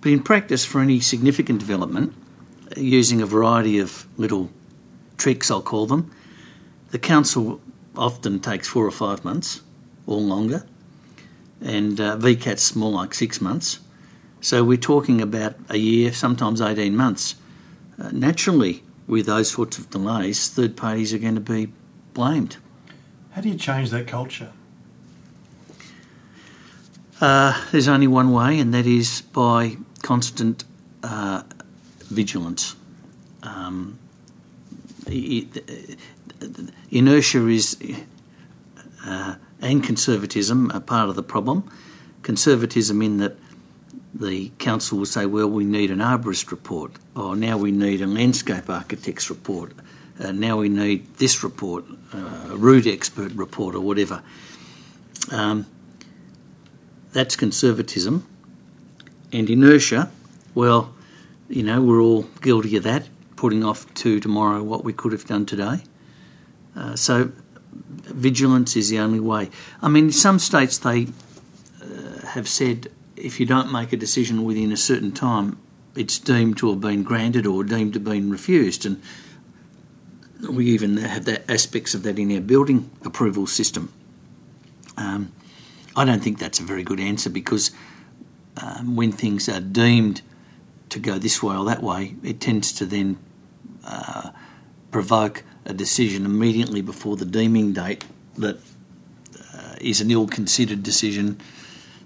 But 0.00 0.10
in 0.10 0.22
practice, 0.22 0.64
for 0.64 0.80
any 0.80 0.98
significant 0.98 1.60
development, 1.60 2.14
using 2.76 3.20
a 3.20 3.26
variety 3.26 3.78
of 3.78 4.06
little 4.16 4.50
tricks, 5.16 5.50
I'll 5.50 5.62
call 5.62 5.86
them. 5.86 6.10
The 6.90 6.98
council 6.98 7.60
often 7.96 8.40
takes 8.40 8.68
four 8.68 8.86
or 8.86 8.90
five 8.90 9.24
months 9.24 9.60
or 10.06 10.18
longer, 10.18 10.66
and 11.60 12.00
uh, 12.00 12.16
VCAT's 12.16 12.74
more 12.76 12.92
like 12.92 13.14
six 13.14 13.40
months. 13.40 13.80
So 14.40 14.62
we're 14.62 14.76
talking 14.76 15.20
about 15.20 15.54
a 15.70 15.78
year, 15.78 16.12
sometimes 16.12 16.60
18 16.60 16.94
months. 16.94 17.36
Uh, 17.98 18.10
naturally, 18.12 18.82
with 19.06 19.26
those 19.26 19.50
sorts 19.50 19.78
of 19.78 19.90
delays, 19.90 20.48
third 20.48 20.76
parties 20.76 21.14
are 21.14 21.18
going 21.18 21.34
to 21.34 21.40
be 21.40 21.72
blamed. 22.12 22.58
How 23.32 23.40
do 23.40 23.48
you 23.48 23.56
change 23.56 23.90
that 23.90 24.06
culture? 24.06 24.52
Uh, 27.20 27.64
there's 27.72 27.88
only 27.88 28.06
one 28.06 28.32
way, 28.32 28.58
and 28.58 28.74
that 28.74 28.86
is 28.86 29.22
by 29.22 29.76
constant 30.02 30.64
uh, 31.02 31.42
vigilance. 32.08 32.76
Um, 33.42 33.98
inertia 36.90 37.46
is 37.48 37.76
uh, 39.06 39.34
and 39.60 39.82
conservatism 39.82 40.70
are 40.72 40.80
part 40.80 41.08
of 41.08 41.16
the 41.16 41.22
problem. 41.22 41.70
Conservatism 42.22 43.02
in 43.02 43.18
that 43.18 43.36
the 44.14 44.50
council 44.58 44.98
will 44.98 45.06
say, 45.06 45.26
well, 45.26 45.48
we 45.48 45.64
need 45.64 45.90
an 45.90 45.98
arborist 45.98 46.50
report, 46.50 46.92
or 47.16 47.34
now 47.34 47.56
we 47.58 47.72
need 47.72 48.00
a 48.00 48.06
landscape 48.06 48.70
architect's 48.70 49.28
report, 49.28 49.72
uh, 50.20 50.30
now 50.30 50.56
we 50.58 50.68
need 50.68 51.16
this 51.16 51.42
report, 51.42 51.84
uh, 52.12 52.50
a 52.50 52.56
root 52.56 52.86
expert 52.86 53.32
report, 53.32 53.74
or 53.74 53.80
whatever. 53.80 54.22
Um, 55.32 55.66
that's 57.12 57.34
conservatism. 57.34 58.26
And 59.32 59.50
inertia, 59.50 60.10
well, 60.54 60.93
you 61.54 61.62
know, 61.62 61.80
we're 61.80 62.00
all 62.00 62.22
guilty 62.40 62.76
of 62.76 62.82
that, 62.82 63.08
putting 63.36 63.62
off 63.62 63.92
to 63.94 64.18
tomorrow 64.18 64.60
what 64.60 64.82
we 64.82 64.92
could 64.92 65.12
have 65.12 65.24
done 65.24 65.46
today. 65.46 65.84
Uh, 66.74 66.96
so 66.96 67.30
vigilance 67.72 68.74
is 68.74 68.88
the 68.88 68.98
only 68.98 69.20
way. 69.20 69.50
I 69.80 69.88
mean, 69.88 70.10
some 70.10 70.40
states 70.40 70.78
they 70.78 71.06
uh, 71.80 72.26
have 72.26 72.48
said 72.48 72.88
if 73.14 73.38
you 73.38 73.46
don't 73.46 73.70
make 73.70 73.92
a 73.92 73.96
decision 73.96 74.44
within 74.44 74.72
a 74.72 74.76
certain 74.76 75.12
time, 75.12 75.56
it's 75.94 76.18
deemed 76.18 76.58
to 76.58 76.70
have 76.70 76.80
been 76.80 77.04
granted 77.04 77.46
or 77.46 77.62
deemed 77.62 77.92
to 77.92 78.00
have 78.00 78.04
been 78.04 78.32
refused, 78.32 78.84
and 78.84 79.00
we 80.50 80.66
even 80.66 80.96
have 80.96 81.24
that 81.26 81.48
aspects 81.48 81.94
of 81.94 82.02
that 82.02 82.18
in 82.18 82.34
our 82.34 82.40
building 82.40 82.90
approval 83.04 83.46
system. 83.46 83.92
Um, 84.96 85.30
I 85.94 86.04
don't 86.04 86.20
think 86.20 86.40
that's 86.40 86.58
a 86.58 86.64
very 86.64 86.82
good 86.82 86.98
answer 86.98 87.30
because 87.30 87.70
um, 88.60 88.96
when 88.96 89.12
things 89.12 89.48
are 89.48 89.60
deemed 89.60 90.22
to 90.94 91.00
go 91.00 91.18
this 91.18 91.42
way 91.42 91.54
or 91.56 91.64
that 91.66 91.82
way, 91.82 92.14
it 92.22 92.40
tends 92.40 92.72
to 92.72 92.86
then 92.86 93.18
uh, 93.84 94.30
provoke 94.90 95.44
a 95.64 95.74
decision 95.74 96.24
immediately 96.24 96.80
before 96.80 97.16
the 97.16 97.24
deeming 97.24 97.72
date 97.72 98.04
that 98.38 98.56
uh, 99.54 99.74
is 99.80 100.00
an 100.00 100.10
ill 100.10 100.26
considered 100.26 100.82
decision 100.82 101.38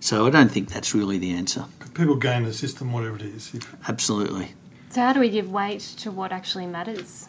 So 0.00 0.26
I 0.26 0.30
don't 0.30 0.50
think 0.50 0.68
that's 0.68 0.94
really 0.94 1.18
the 1.18 1.32
answer. 1.32 1.64
People 1.94 2.16
game 2.16 2.44
the 2.44 2.52
system, 2.52 2.92
whatever 2.92 3.16
it 3.16 3.22
is. 3.22 3.52
If, 3.54 3.88
Absolutely. 3.88 4.54
So, 4.90 5.00
how 5.00 5.12
do 5.12 5.20
we 5.20 5.28
give 5.28 5.50
weight 5.50 5.80
to 5.98 6.10
what 6.10 6.30
actually 6.32 6.66
matters? 6.66 7.28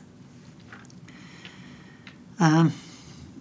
Um, 2.40 2.74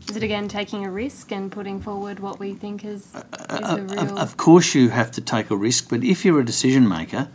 Is 0.09 0.17
it 0.17 0.23
again 0.23 0.49
taking 0.49 0.85
a 0.85 0.91
risk 0.91 1.31
and 1.31 1.53
putting 1.53 1.81
forward 1.81 2.21
what 2.21 2.41
we 2.41 2.55
think 2.55 2.85
is, 2.85 3.15
is 3.15 3.15
Uh, 3.15 3.77
the 3.77 3.83
of, 3.83 4.11
real? 4.11 4.19
of 4.19 4.37
course, 4.37 4.75
you 4.75 4.89
have 4.89 5.11
to 5.13 5.21
take 5.21 5.51
a 5.51 5.57
risk, 5.57 5.89
but 5.91 6.03
if 6.03 6.25
you're 6.25 6.41
a 6.41 6.45
decision 6.45 6.89
maker, 6.89 7.29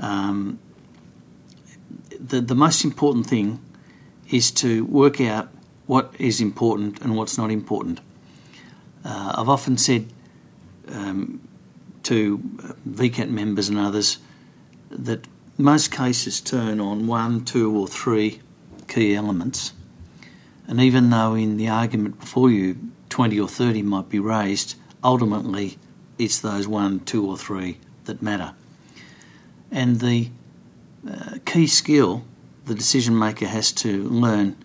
um, 0.00 0.58
the 2.18 2.40
the 2.40 2.54
most 2.54 2.84
important 2.84 3.26
thing 3.26 3.60
is 4.30 4.50
to 4.50 4.84
work 4.84 5.20
out 5.20 5.48
what 5.86 6.14
is 6.18 6.40
important 6.40 7.00
and 7.00 7.16
what's 7.16 7.36
not 7.36 7.50
important. 7.50 8.00
Uh, 9.04 9.34
I've 9.36 9.48
often 9.48 9.76
said 9.76 10.06
um, 10.88 11.40
to 12.04 12.38
VCAT 12.88 13.28
members 13.28 13.68
and 13.68 13.78
others 13.78 14.18
that 14.90 15.26
most 15.58 15.90
cases 15.90 16.40
turn 16.40 16.80
on 16.80 17.06
one, 17.06 17.44
two, 17.44 17.76
or 17.76 17.86
three 17.86 18.40
key 18.88 19.14
elements. 19.14 19.72
And 20.66 20.80
even 20.80 21.10
though 21.10 21.34
in 21.34 21.56
the 21.56 21.68
argument 21.68 22.20
before 22.20 22.50
you 22.50 22.76
20 23.08 23.38
or 23.40 23.48
30 23.48 23.82
might 23.82 24.08
be 24.08 24.18
raised, 24.18 24.76
ultimately 25.02 25.78
it's 26.18 26.38
those 26.38 26.68
one, 26.68 27.00
two, 27.00 27.28
or 27.28 27.36
three 27.36 27.78
that 28.04 28.22
matter. 28.22 28.54
And 29.70 30.00
the 30.00 30.30
uh, 31.08 31.36
key 31.44 31.66
skill 31.66 32.24
the 32.66 32.74
decision 32.74 33.18
maker 33.18 33.46
has 33.46 33.72
to 33.72 34.04
learn 34.08 34.56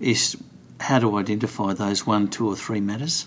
is 0.00 0.36
how 0.80 0.98
to 0.98 1.16
identify 1.16 1.72
those 1.72 2.06
one, 2.06 2.28
two, 2.28 2.46
or 2.46 2.56
three 2.56 2.80
matters. 2.80 3.26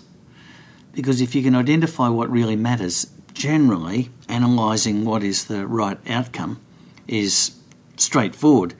Because 0.92 1.20
if 1.20 1.34
you 1.34 1.42
can 1.42 1.54
identify 1.54 2.08
what 2.08 2.30
really 2.30 2.56
matters, 2.56 3.06
generally 3.32 4.10
analysing 4.28 5.04
what 5.04 5.22
is 5.22 5.44
the 5.44 5.66
right 5.66 5.98
outcome 6.08 6.60
is 7.08 7.52
straightforward. 7.96 8.74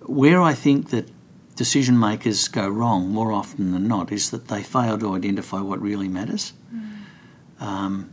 Where 0.00 0.40
I 0.40 0.54
think 0.54 0.90
that 0.90 1.08
decision 1.56 1.98
makers 1.98 2.48
go 2.48 2.68
wrong 2.68 3.10
more 3.10 3.32
often 3.32 3.72
than 3.72 3.86
not 3.86 4.12
is 4.12 4.30
that 4.30 4.48
they 4.48 4.62
fail 4.62 4.98
to 4.98 5.14
identify 5.14 5.60
what 5.60 5.80
really 5.80 6.08
matters. 6.08 6.52
Um, 7.58 8.12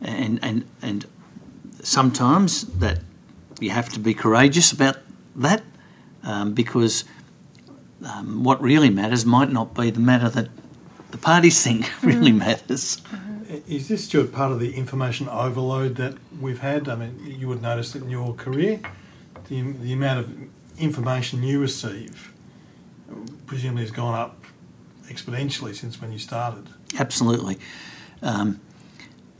and, 0.00 0.38
and, 0.42 0.64
and 0.82 1.06
sometimes 1.84 2.64
that 2.78 3.00
you 3.60 3.70
have 3.70 3.88
to 3.90 4.00
be 4.00 4.14
courageous 4.14 4.72
about 4.72 4.96
that 5.36 5.62
um, 6.22 6.52
because 6.52 7.04
um, 8.04 8.42
what 8.42 8.60
really 8.60 8.90
matters 8.90 9.24
might 9.24 9.50
not 9.50 9.74
be 9.74 9.90
the 9.90 10.00
matter 10.00 10.28
that 10.28 10.48
the 11.10 11.18
parties 11.18 11.62
think 11.62 11.90
really 12.02 12.32
matters. 12.32 13.00
is 13.68 13.88
this, 13.88 14.04
Stuart, 14.04 14.32
part 14.32 14.50
of 14.50 14.58
the 14.58 14.74
information 14.74 15.28
overload 15.28 15.96
that 15.96 16.14
we've 16.40 16.60
had? 16.60 16.88
I 16.88 16.96
mean, 16.96 17.20
you 17.24 17.48
would 17.48 17.62
notice 17.62 17.94
it 17.94 18.02
in 18.02 18.10
your 18.10 18.34
career, 18.34 18.80
the, 19.48 19.62
the 19.62 19.92
amount 19.92 20.20
of 20.20 20.36
information 20.78 21.42
you 21.42 21.60
receive 21.60 22.32
presumably 23.46 23.82
has 23.82 23.90
gone 23.90 24.14
up 24.14 24.44
exponentially 25.06 25.74
since 25.74 26.00
when 26.00 26.10
you 26.10 26.18
started. 26.18 26.68
Absolutely. 26.98 27.58
Um, 28.22 28.60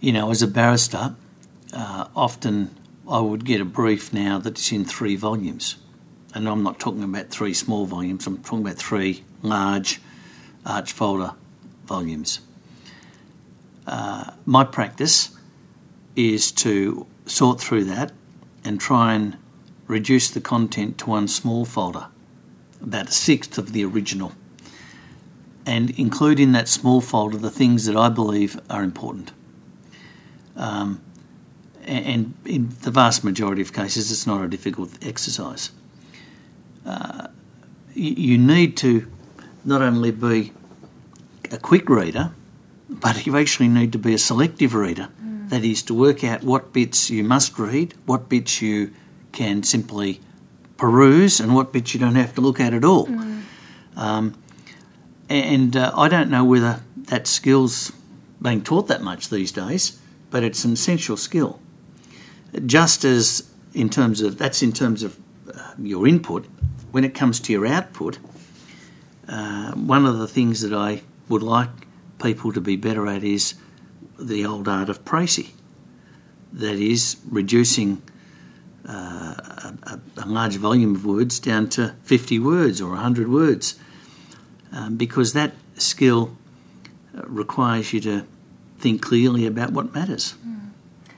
you 0.01 0.13
know, 0.13 0.31
as 0.31 0.43
a 0.43 0.47
barrister, 0.47 1.17
uh, 1.75 2.09
often 2.15 2.77
I 3.09 3.21
would 3.21 3.45
get 3.45 3.61
a 3.61 3.65
brief 3.65 4.13
now 4.13 4.39
that's 4.39 4.73
in 4.73 4.85
three 4.85 5.17
volumes. 5.17 5.77
And 6.35 6.49
I'm 6.49 6.63
not 6.63 6.81
talking 6.81 7.05
about 7.05 7.29
three 7.29 7.55
small 7.55 7.87
volumes, 7.87 8.27
I'm 8.27 8.39
talking 8.39 8.63
about 8.63 8.77
three 8.77 9.25
large 9.43 10.01
arch 10.65 10.93
folder 10.93 11.35
volumes. 11.85 12.41
Uh, 13.87 14.31
my 14.47 14.65
practice 14.65 15.37
is 16.17 16.51
to 16.53 17.07
sort 17.27 17.61
through 17.61 17.85
that 17.85 18.13
and 18.65 18.81
try 18.81 19.13
and 19.13 19.37
reduce 19.87 20.31
the 20.31 20.41
content 20.41 20.97
to 20.99 21.11
one 21.11 21.29
small 21.29 21.67
folder, 21.67 22.07
about 22.81 23.09
a 23.09 23.13
sixth 23.13 23.59
of 23.59 23.73
the 23.73 23.85
original 23.85 24.33
and 25.67 25.91
include 25.99 26.41
in 26.41 26.53
that 26.53 26.69
small 26.69 27.01
folder 27.01 27.39
the 27.39 27.51
things 27.51 27.87
that 27.87 27.97
I 27.97 28.09
believe 28.09 28.61
are 28.69 28.83
important. 28.83 29.33
Um, 30.57 31.01
and 31.87 32.35
in 32.45 32.71
the 32.83 32.91
vast 32.91 33.25
majority 33.25 33.63
of 33.63 33.73
cases, 33.73 34.11
it's 34.11 34.27
not 34.27 34.45
a 34.45 34.49
difficult 34.49 34.91
exercise. 35.03 35.71
Uh, 36.87 37.29
you 37.95 38.39
need 38.39 38.77
to 38.79 39.11
not 39.65 39.81
only 39.83 40.11
be 40.11 40.53
a 41.51 41.59
quick 41.59 41.89
reader, 41.89 42.33
but 42.89 43.27
you 43.27 43.37
actually 43.37 43.69
need 43.69 43.93
to 43.93 43.99
be 43.99 44.15
a 44.15 44.19
selective 44.19 44.75
reader. 44.75 45.09
Mm. 45.23 45.49
That 45.51 45.65
is, 45.65 45.83
to 45.85 45.95
work 45.95 46.25
out 46.25 46.43
what 46.43 46.73
bits 46.73 47.11
you 47.11 47.25
must 47.25 47.59
read, 47.59 47.95
what 48.07 48.29
bits 48.29 48.61
you 48.61 48.93
can 49.33 49.63
simply 49.63 50.21
peruse, 50.77 51.41
and 51.41 51.55
what 51.55 51.73
bits 51.73 51.95
you 51.95 52.01
don't 52.01 52.17
have 52.17 52.35
to 52.35 52.41
look 52.41 52.61
at 52.61 52.75
at 52.75 52.85
all. 52.85 53.07
Mm. 53.07 53.43
Um, 53.97 54.35
and 55.29 55.77
uh, 55.77 55.93
I 55.97 56.09
don't 56.09 56.31
know 56.31 56.45
whether 56.45 56.83
that 56.97 57.27
skill's 57.27 57.93
being 58.43 58.63
taught 58.63 58.89
that 58.89 59.03
much 59.03 59.31
these 59.31 59.53
days, 59.53 59.99
but 60.31 60.43
it's 60.43 60.65
an 60.65 60.73
essential 60.73 61.17
skill. 61.17 61.61
Just 62.67 63.05
as 63.05 63.51
in 63.73 63.91
terms 63.91 64.21
of 64.21 64.39
that's 64.39 64.63
in 64.63 64.73
terms 64.73 65.03
of 65.03 65.19
uh, 65.53 65.75
your 65.79 66.07
input, 66.07 66.47
when 66.93 67.05
it 67.05 67.15
comes 67.15 67.41
to 67.41 67.53
your 67.53 67.67
output, 67.67 68.19
uh, 69.29 69.73
one 69.73 70.07
of 70.07 70.19
the 70.19 70.29
things 70.29 70.61
that 70.61 70.73
I 70.73 71.03
would 71.29 71.43
like 71.43 71.71
people 72.23 72.53
to 72.53 72.61
be 72.61 72.77
better 72.77 73.07
at 73.07 73.25
is 73.25 73.55
the 74.19 74.47
old 74.47 74.69
art 74.69 74.89
of 74.89 75.05
précis. 75.05 75.51
That 76.53 76.77
is 76.77 77.17
reducing 77.29 78.03
uh, 78.89 79.73
a, 79.83 80.01
a, 80.19 80.27
large 80.27 80.57
volume 80.57 80.95
of 80.95 81.05
words 81.05 81.41
down 81.41 81.69
to 81.71 81.95
50 82.03 82.39
words 82.39 82.81
or 82.81 82.91
100 82.91 83.29
words 83.29 83.77
um, 84.73 84.97
because 84.97 85.33
that 85.33 85.53
skill 85.77 86.37
requires 87.15 87.93
you 87.93 88.01
to 88.01 88.27
think 88.79 89.01
clearly 89.01 89.47
about 89.47 89.73
what 89.73 89.95
matters. 89.95 90.35
Mm. 90.47 90.54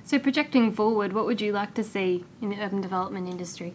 So, 0.06 0.20
projecting 0.20 0.70
forward, 0.70 1.12
what 1.12 1.26
would 1.26 1.40
you 1.40 1.50
like 1.50 1.74
to 1.74 1.82
see 1.82 2.24
in 2.40 2.50
the 2.50 2.60
urban 2.60 2.80
development 2.80 3.28
industry? 3.28 3.74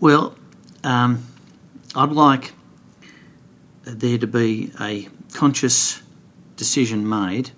Well, 0.00 0.38
um, 0.82 1.26
I'd 1.94 2.12
like 2.12 2.52
there 3.82 4.16
to 4.16 4.26
be 4.26 4.72
a 4.80 5.08
conscious 5.34 6.00
decision 6.56 7.06
made. 7.06 7.50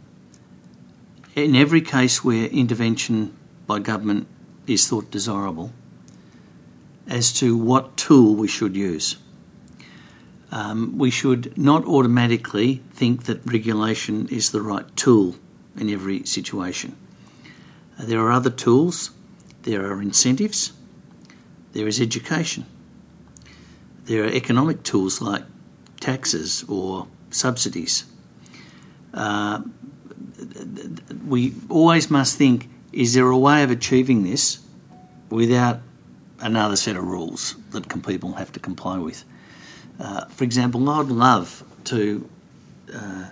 In 1.37 1.55
every 1.55 1.81
case 1.81 2.25
where 2.25 2.47
intervention 2.47 3.37
by 3.69 3.79
government 3.79 4.27
is 4.67 4.89
thought 4.89 5.13
desirable 5.13 5.71
as 7.07 7.33
to 7.35 7.57
what 7.57 7.97
tool 7.97 8.35
we 8.35 8.49
should 8.49 8.75
use. 8.75 9.17
Um, 10.51 10.99
we 10.99 11.13
should 11.13 11.57
not 11.57 11.85
automatically 11.85 12.83
think 12.91 13.27
that 13.27 13.47
regulation 13.47 14.27
is 14.27 14.51
the 14.51 14.61
right 14.61 14.97
tool 14.97 15.37
in 15.81 15.91
every 15.91 16.25
situation. 16.25 16.95
Uh, 17.99 18.05
there 18.05 18.21
are 18.21 18.31
other 18.31 18.51
tools, 18.51 19.11
there 19.63 19.85
are 19.87 20.01
incentives, 20.01 20.73
there 21.73 21.89
is 21.89 22.01
education, 22.01 22.67
there 24.05 24.25
are 24.25 24.29
economic 24.29 24.83
tools 24.83 25.21
like 25.21 25.43
taxes 25.99 26.65
or 26.69 27.07
subsidies. 27.31 28.05
Uh, 29.13 29.63
we 31.27 31.55
always 31.69 32.11
must 32.11 32.37
think 32.37 32.69
is 32.93 33.15
there 33.15 33.29
a 33.29 33.39
way 33.39 33.63
of 33.63 33.71
achieving 33.71 34.25
this 34.25 34.59
without 35.29 35.81
another 36.41 36.77
set 36.77 36.97
of 36.97 37.05
rules 37.05 37.55
that 37.71 37.89
people 38.05 38.33
have 38.33 38.51
to 38.53 38.61
comply 38.61 38.99
with? 38.99 39.25
Uh, 39.99 40.25
for 40.27 40.45
example, 40.45 40.89
I'd 40.89 41.07
love 41.07 41.63
to 41.85 42.29
uh, 42.93 43.27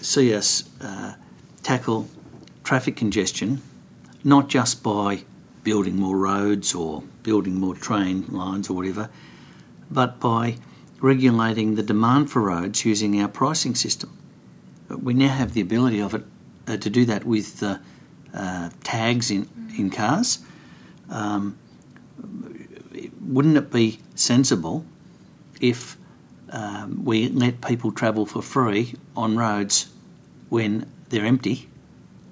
see 0.00 0.34
us 0.34 0.68
uh, 0.80 1.14
tackle 1.62 2.08
traffic 2.64 2.96
congestion 2.96 3.62
not 4.24 4.48
just 4.48 4.82
by 4.82 5.24
building 5.62 5.96
more 5.96 6.16
roads 6.16 6.74
or 6.74 7.02
building 7.22 7.54
more 7.54 7.74
train 7.74 8.24
lines 8.28 8.68
or 8.68 8.74
whatever, 8.74 9.10
but 9.90 10.20
by 10.20 10.56
regulating 11.00 11.74
the 11.74 11.82
demand 11.82 12.30
for 12.30 12.42
roads 12.42 12.84
using 12.84 13.20
our 13.20 13.28
pricing 13.28 13.74
system. 13.74 14.16
We 14.88 15.14
now 15.14 15.28
have 15.28 15.54
the 15.54 15.60
ability 15.60 16.00
of 16.00 16.14
it 16.14 16.24
uh, 16.66 16.76
to 16.78 16.90
do 16.90 17.04
that 17.06 17.24
with 17.24 17.62
uh, 17.62 18.70
tags 18.82 19.30
in, 19.30 19.48
in 19.78 19.90
cars. 19.90 20.40
Um, 21.08 21.58
wouldn't 23.20 23.56
it 23.56 23.70
be 23.70 24.00
sensible 24.14 24.84
if 25.60 25.96
um, 26.50 27.04
we 27.04 27.28
let 27.28 27.60
people 27.60 27.92
travel 27.92 28.26
for 28.26 28.42
free 28.42 28.94
on 29.16 29.36
roads 29.36 29.92
when 30.48 30.86
they're 31.10 31.26
empty, 31.26 31.68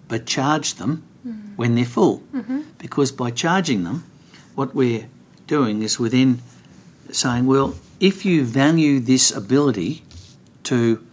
but 0.09 0.27
charge 0.27 0.75
them 0.75 1.05
mm-hmm. 1.27 1.55
when 1.57 1.75
they're 1.75 1.85
full. 1.85 2.23
Mm-hmm. 2.35 2.63
Because 2.79 3.13
by 3.13 3.31
charging 3.31 3.85
them, 3.85 4.05
what 4.55 4.75
we're 4.75 5.09
doing 5.47 5.83
is 5.83 5.99
within 5.99 6.41
saying, 7.11 7.47
well, 7.47 7.75
if 8.01 8.25
you 8.25 8.45
value 8.45 9.01
this 9.01 9.31
ability 9.31 10.03
to 10.65 11.05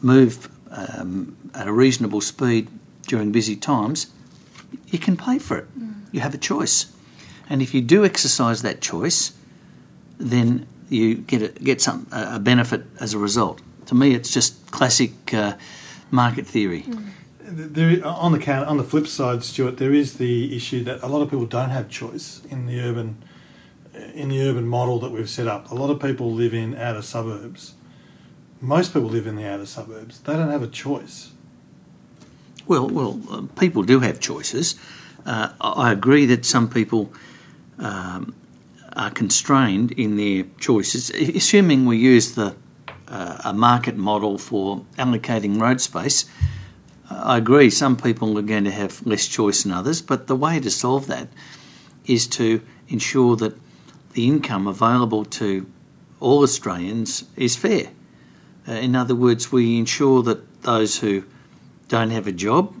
move 0.00 0.48
um, 0.70 1.36
at 1.54 1.66
a 1.66 1.72
reasonable 1.72 2.20
speed 2.20 2.68
during 3.06 3.32
busy 3.32 3.56
times, 3.56 4.08
you 4.88 4.98
can 4.98 5.16
pay 5.16 5.38
for 5.38 5.58
it. 5.58 5.66
You 6.12 6.20
have 6.20 6.34
a 6.34 6.38
choice. 6.38 6.92
And 7.48 7.60
if 7.60 7.74
you 7.74 7.80
do 7.80 8.04
exercise 8.04 8.62
that 8.62 8.80
choice, 8.80 9.32
then 10.18 10.66
you 10.88 11.16
get 11.16 11.42
a, 11.42 11.48
get 11.48 11.80
some 11.80 12.06
a 12.12 12.38
benefit 12.38 12.84
as 13.00 13.14
a 13.14 13.18
result. 13.18 13.60
To 13.86 13.94
me, 13.94 14.14
it's 14.14 14.30
just 14.30 14.70
classic 14.70 15.34
uh, 15.34 15.54
market 16.14 16.46
theory. 16.46 16.86
There, 17.40 18.04
on 18.06 18.32
the 18.32 18.38
count, 18.38 18.66
on 18.68 18.78
the 18.78 18.84
flip 18.84 19.06
side, 19.06 19.44
Stuart, 19.44 19.76
there 19.76 19.92
is 19.92 20.14
the 20.14 20.56
issue 20.56 20.82
that 20.84 21.02
a 21.02 21.06
lot 21.06 21.20
of 21.20 21.28
people 21.28 21.44
don't 21.44 21.70
have 21.70 21.90
choice 21.90 22.40
in 22.48 22.66
the 22.66 22.80
urban 22.80 23.22
in 24.14 24.28
the 24.28 24.40
urban 24.42 24.66
model 24.66 24.98
that 24.98 25.10
we've 25.10 25.30
set 25.30 25.46
up. 25.46 25.70
A 25.70 25.74
lot 25.74 25.90
of 25.90 26.00
people 26.00 26.32
live 26.32 26.52
in 26.52 26.76
outer 26.76 27.02
suburbs. 27.02 27.74
Most 28.60 28.92
people 28.92 29.08
live 29.08 29.26
in 29.26 29.36
the 29.36 29.46
outer 29.46 29.66
suburbs. 29.66 30.20
They 30.20 30.32
don't 30.32 30.50
have 30.50 30.62
a 30.62 30.68
choice. 30.68 31.32
Well, 32.66 32.88
well, 32.88 33.20
uh, 33.30 33.42
people 33.58 33.82
do 33.82 34.00
have 34.00 34.20
choices. 34.20 34.74
Uh, 35.26 35.50
I 35.60 35.92
agree 35.92 36.26
that 36.26 36.44
some 36.44 36.68
people 36.68 37.12
um, 37.78 38.34
are 38.96 39.10
constrained 39.10 39.92
in 39.92 40.16
their 40.16 40.44
choices, 40.58 41.10
assuming 41.10 41.86
we 41.86 41.98
use 41.98 42.34
the 42.34 42.56
uh, 43.08 43.38
a 43.44 43.52
market 43.52 43.96
model 43.96 44.38
for 44.38 44.84
allocating 44.96 45.60
road 45.60 45.80
space. 45.80 46.24
I 47.10 47.38
agree, 47.38 47.70
some 47.70 47.96
people 47.96 48.38
are 48.38 48.42
going 48.42 48.64
to 48.64 48.70
have 48.70 49.06
less 49.06 49.26
choice 49.26 49.62
than 49.62 49.72
others, 49.72 50.00
but 50.00 50.26
the 50.26 50.36
way 50.36 50.58
to 50.60 50.70
solve 50.70 51.06
that 51.08 51.28
is 52.06 52.26
to 52.28 52.62
ensure 52.88 53.36
that 53.36 53.54
the 54.12 54.26
income 54.26 54.66
available 54.66 55.24
to 55.24 55.66
all 56.20 56.42
Australians 56.42 57.24
is 57.36 57.56
fair. 57.56 57.90
Uh, 58.66 58.72
in 58.72 58.96
other 58.96 59.14
words, 59.14 59.52
we 59.52 59.78
ensure 59.78 60.22
that 60.22 60.62
those 60.62 61.00
who 61.00 61.24
don't 61.88 62.10
have 62.10 62.26
a 62.26 62.32
job 62.32 62.74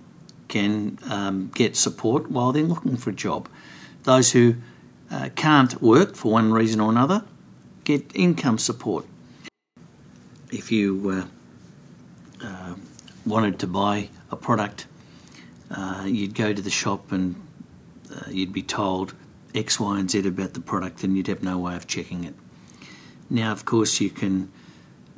can 0.48 0.98
um, 1.10 1.50
get 1.54 1.76
support 1.76 2.30
while 2.30 2.52
they're 2.52 2.62
looking 2.62 2.96
for 2.96 3.10
a 3.10 3.14
job. 3.14 3.48
Those 4.04 4.32
who 4.32 4.54
uh, 5.10 5.28
can't 5.34 5.80
work 5.82 6.14
for 6.16 6.32
one 6.32 6.52
reason 6.52 6.80
or 6.80 6.90
another 6.90 7.24
get 7.84 8.10
income 8.14 8.58
support. 8.58 9.04
If 10.50 10.70
you 10.70 11.28
uh, 12.42 12.46
uh 12.46 12.74
wanted 13.26 13.58
to 13.60 13.66
buy 13.66 14.08
a 14.30 14.36
product, 14.36 14.86
uh, 15.70 16.04
you'd 16.06 16.34
go 16.34 16.52
to 16.52 16.60
the 16.60 16.70
shop 16.70 17.10
and 17.10 17.34
uh, 18.14 18.30
you'd 18.30 18.52
be 18.52 18.62
told 18.62 19.14
X, 19.54 19.80
Y, 19.80 19.98
and 19.98 20.10
Z 20.10 20.26
about 20.26 20.54
the 20.54 20.60
product, 20.60 21.04
and 21.04 21.16
you'd 21.16 21.28
have 21.28 21.42
no 21.42 21.58
way 21.58 21.76
of 21.76 21.86
checking 21.86 22.24
it. 22.24 22.34
Now, 23.30 23.52
of 23.52 23.64
course, 23.64 24.00
you 24.00 24.10
can 24.10 24.52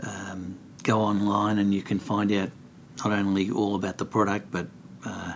um, 0.01 0.59
go 0.83 1.01
online 1.01 1.59
and 1.59 1.75
you 1.75 1.83
can 1.83 1.99
find 1.99 2.31
out 2.33 2.51
not 2.99 3.13
only 3.13 3.51
all 3.51 3.75
about 3.75 3.99
the 3.99 4.05
product, 4.05 4.51
but 4.51 4.67
uh, 5.05 5.35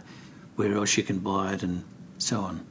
where 0.57 0.75
else 0.75 0.97
you 0.97 1.03
can 1.03 1.19
buy 1.19 1.55
it 1.55 1.63
and 1.63 1.85
so 2.19 2.41
on. 2.41 2.67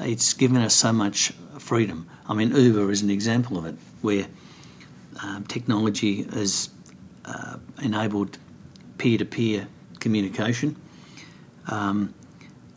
It's 0.00 0.32
given 0.32 0.58
us 0.58 0.74
so 0.74 0.92
much 0.92 1.32
freedom. 1.58 2.08
I 2.28 2.34
mean, 2.34 2.54
Uber 2.54 2.90
is 2.90 3.02
an 3.02 3.10
example 3.10 3.58
of 3.58 3.66
it, 3.66 3.74
where 4.00 4.26
um, 5.22 5.44
technology 5.44 6.22
has 6.24 6.70
uh, 7.24 7.56
enabled 7.82 8.38
peer 8.98 9.18
to 9.18 9.24
peer 9.24 9.68
communication. 9.98 10.76
Um, 11.66 12.14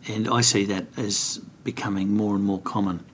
and 0.08 0.28
I 0.28 0.42
see 0.42 0.66
that 0.66 0.86
as 0.98 1.40
becoming 1.64 2.10
more 2.10 2.36
and 2.36 2.44
more 2.44 2.62
common. 2.62 3.06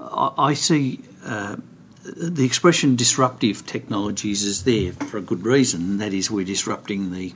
I, 0.00 0.32
I 0.38 0.54
see 0.54 1.00
uh, 1.24 1.56
the 2.04 2.44
expression 2.44 2.96
disruptive 2.96 3.64
technologies 3.66 4.42
is 4.42 4.64
there 4.64 4.92
for 4.92 5.18
a 5.18 5.22
good 5.22 5.44
reason, 5.44 5.98
that 5.98 6.12
is, 6.12 6.30
we're 6.30 6.44
disrupting 6.44 7.12
the, 7.12 7.34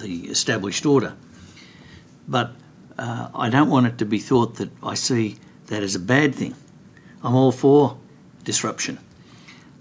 the 0.00 0.26
established 0.26 0.84
order. 0.84 1.14
But 2.28 2.52
uh, 2.98 3.28
I 3.34 3.48
don't 3.48 3.70
want 3.70 3.86
it 3.86 3.98
to 3.98 4.04
be 4.04 4.18
thought 4.18 4.56
that 4.56 4.70
I 4.82 4.94
see 4.94 5.36
that 5.66 5.82
as 5.82 5.94
a 5.94 6.00
bad 6.00 6.34
thing. 6.34 6.54
I'm 7.22 7.34
all 7.34 7.52
for 7.52 7.98
disruption. 8.44 8.98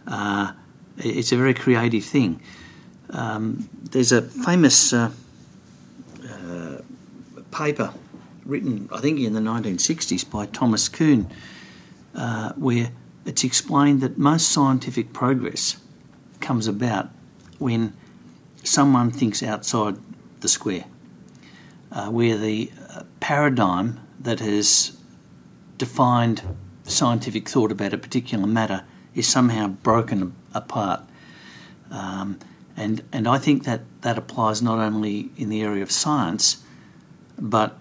Uh, 0.08 0.54
it's 1.04 1.32
a 1.32 1.38
very 1.38 1.54
creative 1.54 2.04
thing. 2.04 2.42
Um, 3.10 3.70
there's 3.92 4.12
a 4.12 4.22
famous 4.22 4.94
uh, 4.94 5.12
uh, 6.24 6.78
paper 7.52 7.94
written, 8.46 8.90
I 8.92 9.00
think, 9.00 9.20
in 9.20 9.34
the 9.34 9.40
1960s 9.40 10.30
by 10.30 10.46
Thomas 10.46 10.88
Kuhn, 10.90 11.30
uh, 12.16 12.54
where 12.54 12.92
it's 13.26 13.44
explained 13.44 14.02
that 14.02 14.18
most 14.18 14.50
scientific 14.50 15.14
progress 15.14 15.78
comes 16.40 16.68
about 16.68 17.10
when 17.60 17.94
someone 18.64 19.12
thinks 19.12 19.44
outside 19.44 19.98
the 20.40 20.48
square, 20.48 20.86
uh, 21.92 22.10
where 22.10 22.38
the 22.38 22.72
uh, 22.90 23.04
paradigm 23.20 24.00
that 24.20 24.40
has 24.40 24.98
defined 25.78 26.42
scientific 26.84 27.48
thought 27.48 27.72
about 27.72 27.94
a 27.94 27.98
particular 27.98 28.48
matter 28.48 28.84
is 29.14 29.28
somehow 29.28 29.68
broken 29.68 30.36
apart. 30.54 31.02
Um, 31.90 32.40
and, 32.78 33.04
and 33.12 33.28
I 33.28 33.38
think 33.38 33.66
that 33.66 33.82
that 34.02 34.18
applies 34.18 34.62
not 34.62 34.80
only 34.80 35.30
in 35.38 35.50
the 35.50 35.62
area 35.62 35.84
of 35.84 35.92
science, 35.92 36.64
but 37.38 37.78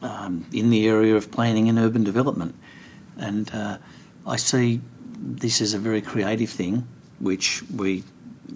um, 0.00 0.46
in 0.52 0.70
the 0.70 0.86
area 0.86 1.16
of 1.16 1.30
planning 1.30 1.68
and 1.68 1.78
urban 1.78 2.04
development. 2.04 2.54
And 3.16 3.52
uh, 3.52 3.78
I 4.26 4.36
see 4.36 4.80
this 5.18 5.60
as 5.60 5.74
a 5.74 5.78
very 5.78 6.00
creative 6.00 6.50
thing, 6.50 6.86
which 7.18 7.62
we. 7.74 8.04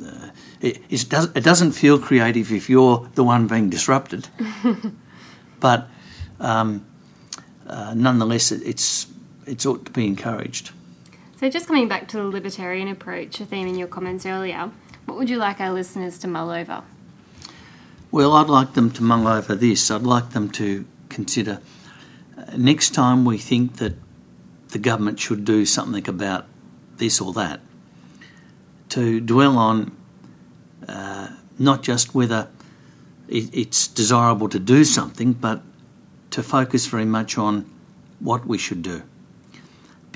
Uh, 0.04 0.30
it, 0.60 1.08
does, 1.08 1.30
it 1.34 1.42
doesn't 1.42 1.72
feel 1.72 1.98
creative 1.98 2.52
if 2.52 2.68
you're 2.68 3.08
the 3.14 3.24
one 3.24 3.46
being 3.46 3.70
disrupted, 3.70 4.28
but 5.60 5.88
um, 6.38 6.84
uh, 7.66 7.94
nonetheless, 7.94 8.52
it, 8.52 8.62
it's 8.62 9.06
it's 9.46 9.64
ought 9.64 9.86
to 9.86 9.92
be 9.92 10.06
encouraged. 10.06 10.72
So, 11.38 11.50
just 11.50 11.66
coming 11.66 11.86
back 11.86 12.08
to 12.08 12.16
the 12.16 12.24
libertarian 12.24 12.88
approach, 12.88 13.40
a 13.40 13.44
theme 13.44 13.68
in 13.68 13.74
your 13.74 13.88
comments 13.88 14.24
earlier, 14.24 14.70
what 15.04 15.18
would 15.18 15.28
you 15.28 15.36
like 15.36 15.60
our 15.60 15.70
listeners 15.70 16.16
to 16.20 16.28
mull 16.28 16.50
over? 16.50 16.82
Well, 18.10 18.32
I'd 18.32 18.48
like 18.48 18.72
them 18.72 18.90
to 18.92 19.02
mull 19.02 19.28
over 19.28 19.54
this. 19.54 19.90
I'd 19.90 20.00
like 20.00 20.30
them 20.30 20.48
to 20.52 20.86
consider 21.10 21.60
uh, 22.38 22.56
next 22.56 22.94
time 22.94 23.26
we 23.26 23.36
think 23.36 23.76
that 23.76 23.94
the 24.68 24.78
government 24.78 25.20
should 25.20 25.44
do 25.44 25.66
something 25.66 26.08
about 26.08 26.46
this 26.96 27.20
or 27.20 27.34
that, 27.34 27.60
to 28.88 29.20
dwell 29.20 29.58
on 29.58 29.94
uh, 30.88 31.28
not 31.58 31.82
just 31.82 32.14
whether 32.14 32.48
it, 33.28 33.54
it's 33.54 33.86
desirable 33.88 34.48
to 34.48 34.58
do 34.58 34.84
something, 34.84 35.34
but 35.34 35.60
to 36.30 36.42
focus 36.42 36.86
very 36.86 37.04
much 37.04 37.36
on 37.36 37.70
what 38.20 38.46
we 38.46 38.56
should 38.56 38.80
do. 38.80 39.02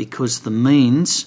Because 0.00 0.40
the 0.40 0.50
means 0.50 1.26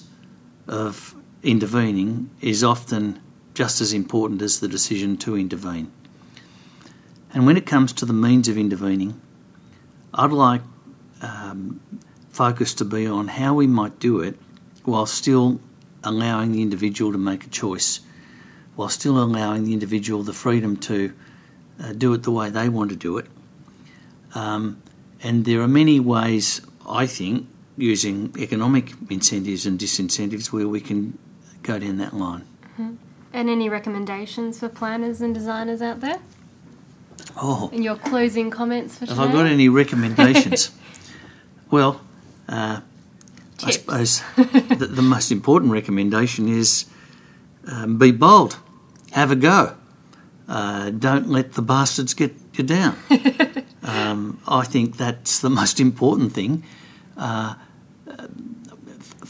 of 0.66 1.14
intervening 1.44 2.30
is 2.40 2.64
often 2.64 3.20
just 3.54 3.80
as 3.80 3.92
important 3.92 4.42
as 4.42 4.58
the 4.58 4.66
decision 4.66 5.16
to 5.18 5.36
intervene. 5.36 5.92
And 7.32 7.46
when 7.46 7.56
it 7.56 7.66
comes 7.66 7.92
to 7.92 8.04
the 8.04 8.12
means 8.12 8.48
of 8.48 8.58
intervening, 8.58 9.20
I'd 10.12 10.32
like 10.32 10.62
um, 11.22 11.80
focus 12.30 12.74
to 12.74 12.84
be 12.84 13.06
on 13.06 13.28
how 13.28 13.54
we 13.54 13.68
might 13.68 14.00
do 14.00 14.18
it 14.18 14.40
while 14.82 15.06
still 15.06 15.60
allowing 16.02 16.50
the 16.50 16.60
individual 16.60 17.12
to 17.12 17.18
make 17.18 17.46
a 17.46 17.50
choice, 17.50 18.00
while 18.74 18.88
still 18.88 19.22
allowing 19.22 19.62
the 19.62 19.72
individual 19.72 20.24
the 20.24 20.32
freedom 20.32 20.76
to 20.78 21.12
uh, 21.80 21.92
do 21.92 22.12
it 22.12 22.24
the 22.24 22.32
way 22.32 22.50
they 22.50 22.68
want 22.68 22.90
to 22.90 22.96
do 22.96 23.18
it. 23.18 23.26
Um, 24.34 24.82
and 25.22 25.44
there 25.44 25.60
are 25.60 25.68
many 25.68 26.00
ways, 26.00 26.60
I 26.84 27.06
think, 27.06 27.46
using 27.76 28.34
economic 28.38 28.92
incentives 29.10 29.66
and 29.66 29.78
disincentives 29.78 30.52
where 30.52 30.68
we 30.68 30.80
can 30.80 31.18
go 31.62 31.78
down 31.78 31.98
that 31.98 32.14
line. 32.14 32.46
Mm-hmm. 32.72 32.94
And 33.32 33.50
any 33.50 33.68
recommendations 33.68 34.60
for 34.60 34.68
planners 34.68 35.20
and 35.20 35.34
designers 35.34 35.82
out 35.82 36.00
there? 36.00 36.20
Oh. 37.36 37.68
In 37.72 37.82
your 37.82 37.96
closing 37.96 38.50
comments 38.50 38.98
for 38.98 39.06
today? 39.06 39.20
Have 39.20 39.30
I 39.30 39.32
got 39.32 39.46
any 39.46 39.68
recommendations? 39.68 40.70
well, 41.70 42.00
uh, 42.48 42.80
I 43.62 43.70
suppose 43.70 44.22
the, 44.36 44.88
the, 44.90 45.02
most 45.02 45.32
important 45.32 45.72
recommendation 45.72 46.48
is 46.48 46.86
um, 47.66 47.98
be 47.98 48.12
bold, 48.12 48.58
have 49.12 49.30
a 49.30 49.36
go. 49.36 49.74
Uh, 50.46 50.90
don't 50.90 51.28
let 51.28 51.54
the 51.54 51.62
bastards 51.62 52.12
get 52.14 52.34
you 52.52 52.64
down. 52.64 52.96
um, 53.82 54.40
I 54.46 54.64
think 54.64 54.96
that's 54.96 55.40
the 55.40 55.50
most 55.50 55.80
important 55.80 56.32
thing. 56.32 56.62
Uh, 57.16 57.54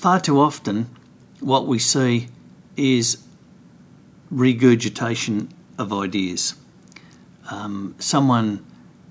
far 0.05 0.21
too 0.21 0.39
often, 0.39 0.87
what 1.41 1.67
we 1.67 1.79
see 1.79 2.29
is 2.77 3.25
regurgitation 4.31 5.49
of 5.79 5.95
ideas. 5.95 6.57
Um, 7.51 7.95
someone 7.99 8.63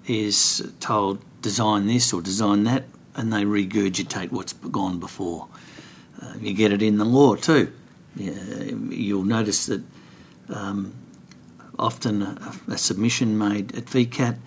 is 0.06 0.72
told 0.80 1.18
design 1.42 1.88
this 1.88 2.14
or 2.14 2.22
design 2.22 2.66
that, 2.66 2.84
and 3.16 3.34
they 3.34 3.44
regurgitate 3.44 4.32
what's 4.32 4.54
gone 4.54 5.00
before. 5.00 5.48
Uh, 6.22 6.36
you 6.40 6.54
get 6.54 6.72
it 6.72 6.84
in 6.84 7.00
the 7.00 7.06
law 7.06 7.34
too. 7.34 7.74
Yeah, 8.16 8.34
you'll 8.92 9.24
notice 9.24 9.66
that 9.66 9.82
um, 10.50 10.94
often 11.80 12.22
a, 12.22 12.54
a 12.68 12.78
submission 12.78 13.36
made 13.36 13.76
at 13.76 13.86
VCAT 13.86 14.38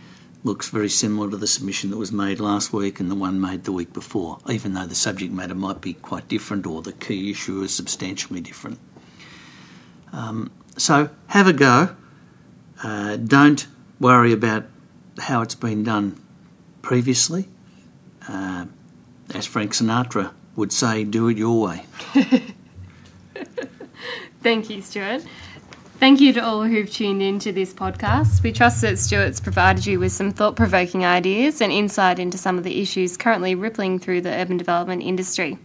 looks 0.46 0.68
very 0.68 0.88
similar 0.88 1.28
to 1.28 1.36
the 1.36 1.46
submission 1.46 1.90
that 1.90 1.96
was 1.96 2.12
made 2.12 2.38
last 2.38 2.72
week 2.72 3.00
and 3.00 3.10
the 3.10 3.16
one 3.16 3.40
made 3.40 3.64
the 3.64 3.72
week 3.72 3.92
before, 3.92 4.38
even 4.48 4.74
though 4.74 4.86
the 4.86 4.94
subject 4.94 5.32
matter 5.32 5.56
might 5.56 5.80
be 5.80 5.94
quite 5.94 6.28
different 6.28 6.64
or 6.66 6.82
the 6.82 6.92
key 6.92 7.32
issue 7.32 7.60
is 7.62 7.74
substantially 7.74 8.40
different. 8.40 8.78
Um, 10.12 10.52
so 10.76 11.10
have 11.28 11.48
a 11.48 11.52
go. 11.52 11.96
Uh, 12.82 13.16
don't 13.16 13.66
worry 13.98 14.32
about 14.32 14.66
how 15.18 15.42
it's 15.42 15.56
been 15.56 15.82
done 15.82 16.22
previously. 16.80 17.48
Uh, 18.28 18.66
as 19.34 19.46
Frank 19.46 19.72
Sinatra 19.72 20.32
would 20.54 20.72
say, 20.72 21.02
do 21.02 21.26
it 21.28 21.36
your 21.36 21.60
way. 21.60 21.84
Thank 24.42 24.70
you, 24.70 24.80
Stuart. 24.80 25.24
Thank 25.98 26.20
you 26.20 26.34
to 26.34 26.44
all 26.44 26.64
who've 26.64 26.90
tuned 26.90 27.22
in 27.22 27.38
to 27.38 27.52
this 27.52 27.72
podcast. 27.72 28.42
We 28.42 28.52
trust 28.52 28.82
that 28.82 28.98
Stuart's 28.98 29.40
provided 29.40 29.86
you 29.86 29.98
with 29.98 30.12
some 30.12 30.30
thought 30.30 30.54
provoking 30.54 31.06
ideas 31.06 31.62
and 31.62 31.72
insight 31.72 32.18
into 32.18 32.36
some 32.36 32.58
of 32.58 32.64
the 32.64 32.82
issues 32.82 33.16
currently 33.16 33.54
rippling 33.54 33.98
through 33.98 34.20
the 34.20 34.34
urban 34.34 34.58
development 34.58 35.02
industry. 35.02 35.56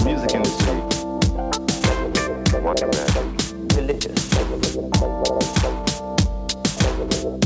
Music 0.05 0.34
industry. 0.34 1.05
Religious. 3.76 4.28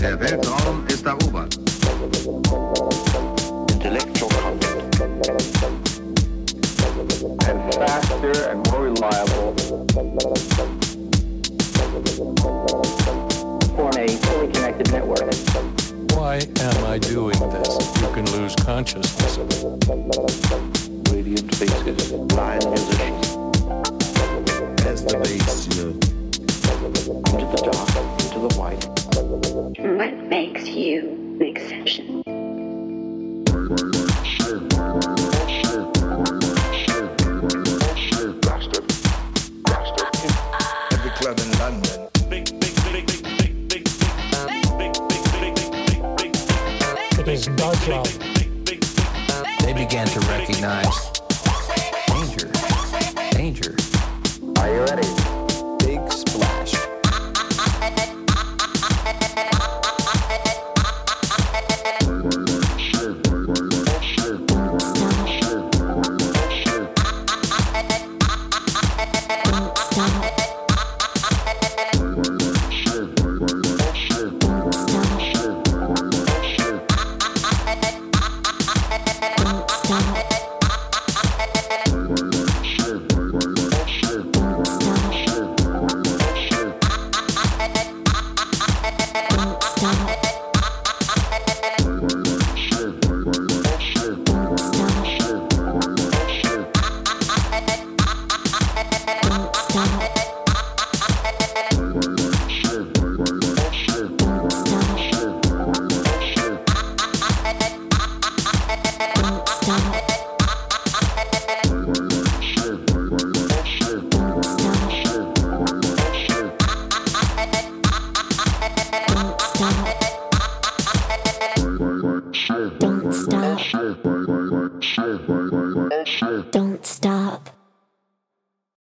Der 0.00 0.18
Weltraum 0.18 0.84
ist 0.88 1.06
erobert. 1.06 1.56
Intellectual 3.70 4.28
content. 4.30 4.96
And 7.46 7.74
faster 7.74 8.50
and 8.50 8.66
more 8.70 8.82
reliable. 8.86 9.54
Form 13.76 13.96
a 13.96 14.08
fully 14.08 14.48
connected 14.52 14.90
network. 14.90 15.32
Why 16.14 16.40
am 16.60 16.84
I 16.86 16.98
doing 16.98 17.38
this? 17.50 17.68
You 18.00 18.08
can 18.12 18.26
lose 18.32 18.56
consciousness. 18.56 19.38
Radiant 21.12 21.54
faces. 21.54 22.12
Blind 22.12 22.64
musicians. 22.66 23.36
As 24.90 25.04
the 25.04 25.18
bass, 25.18 25.68
you 25.68 25.84
know. 25.84 25.90
Into 27.30 27.46
the 27.46 27.58
dark. 27.62 27.90
Into 28.24 28.38
the 28.40 28.50
white. 28.58 28.84
What 29.96 30.14
makes 30.28 30.66
you 30.66 31.10
an 31.38 31.42
exception? 31.42 32.22
Bastard. 38.42 38.84
Bastard. 39.62 40.10
Every 40.92 41.12
club 41.12 41.38
in 41.38 41.50
London. 41.60 42.08
They 49.60 49.72
began 49.72 50.08
to 50.08 50.20
recognize 50.26 51.09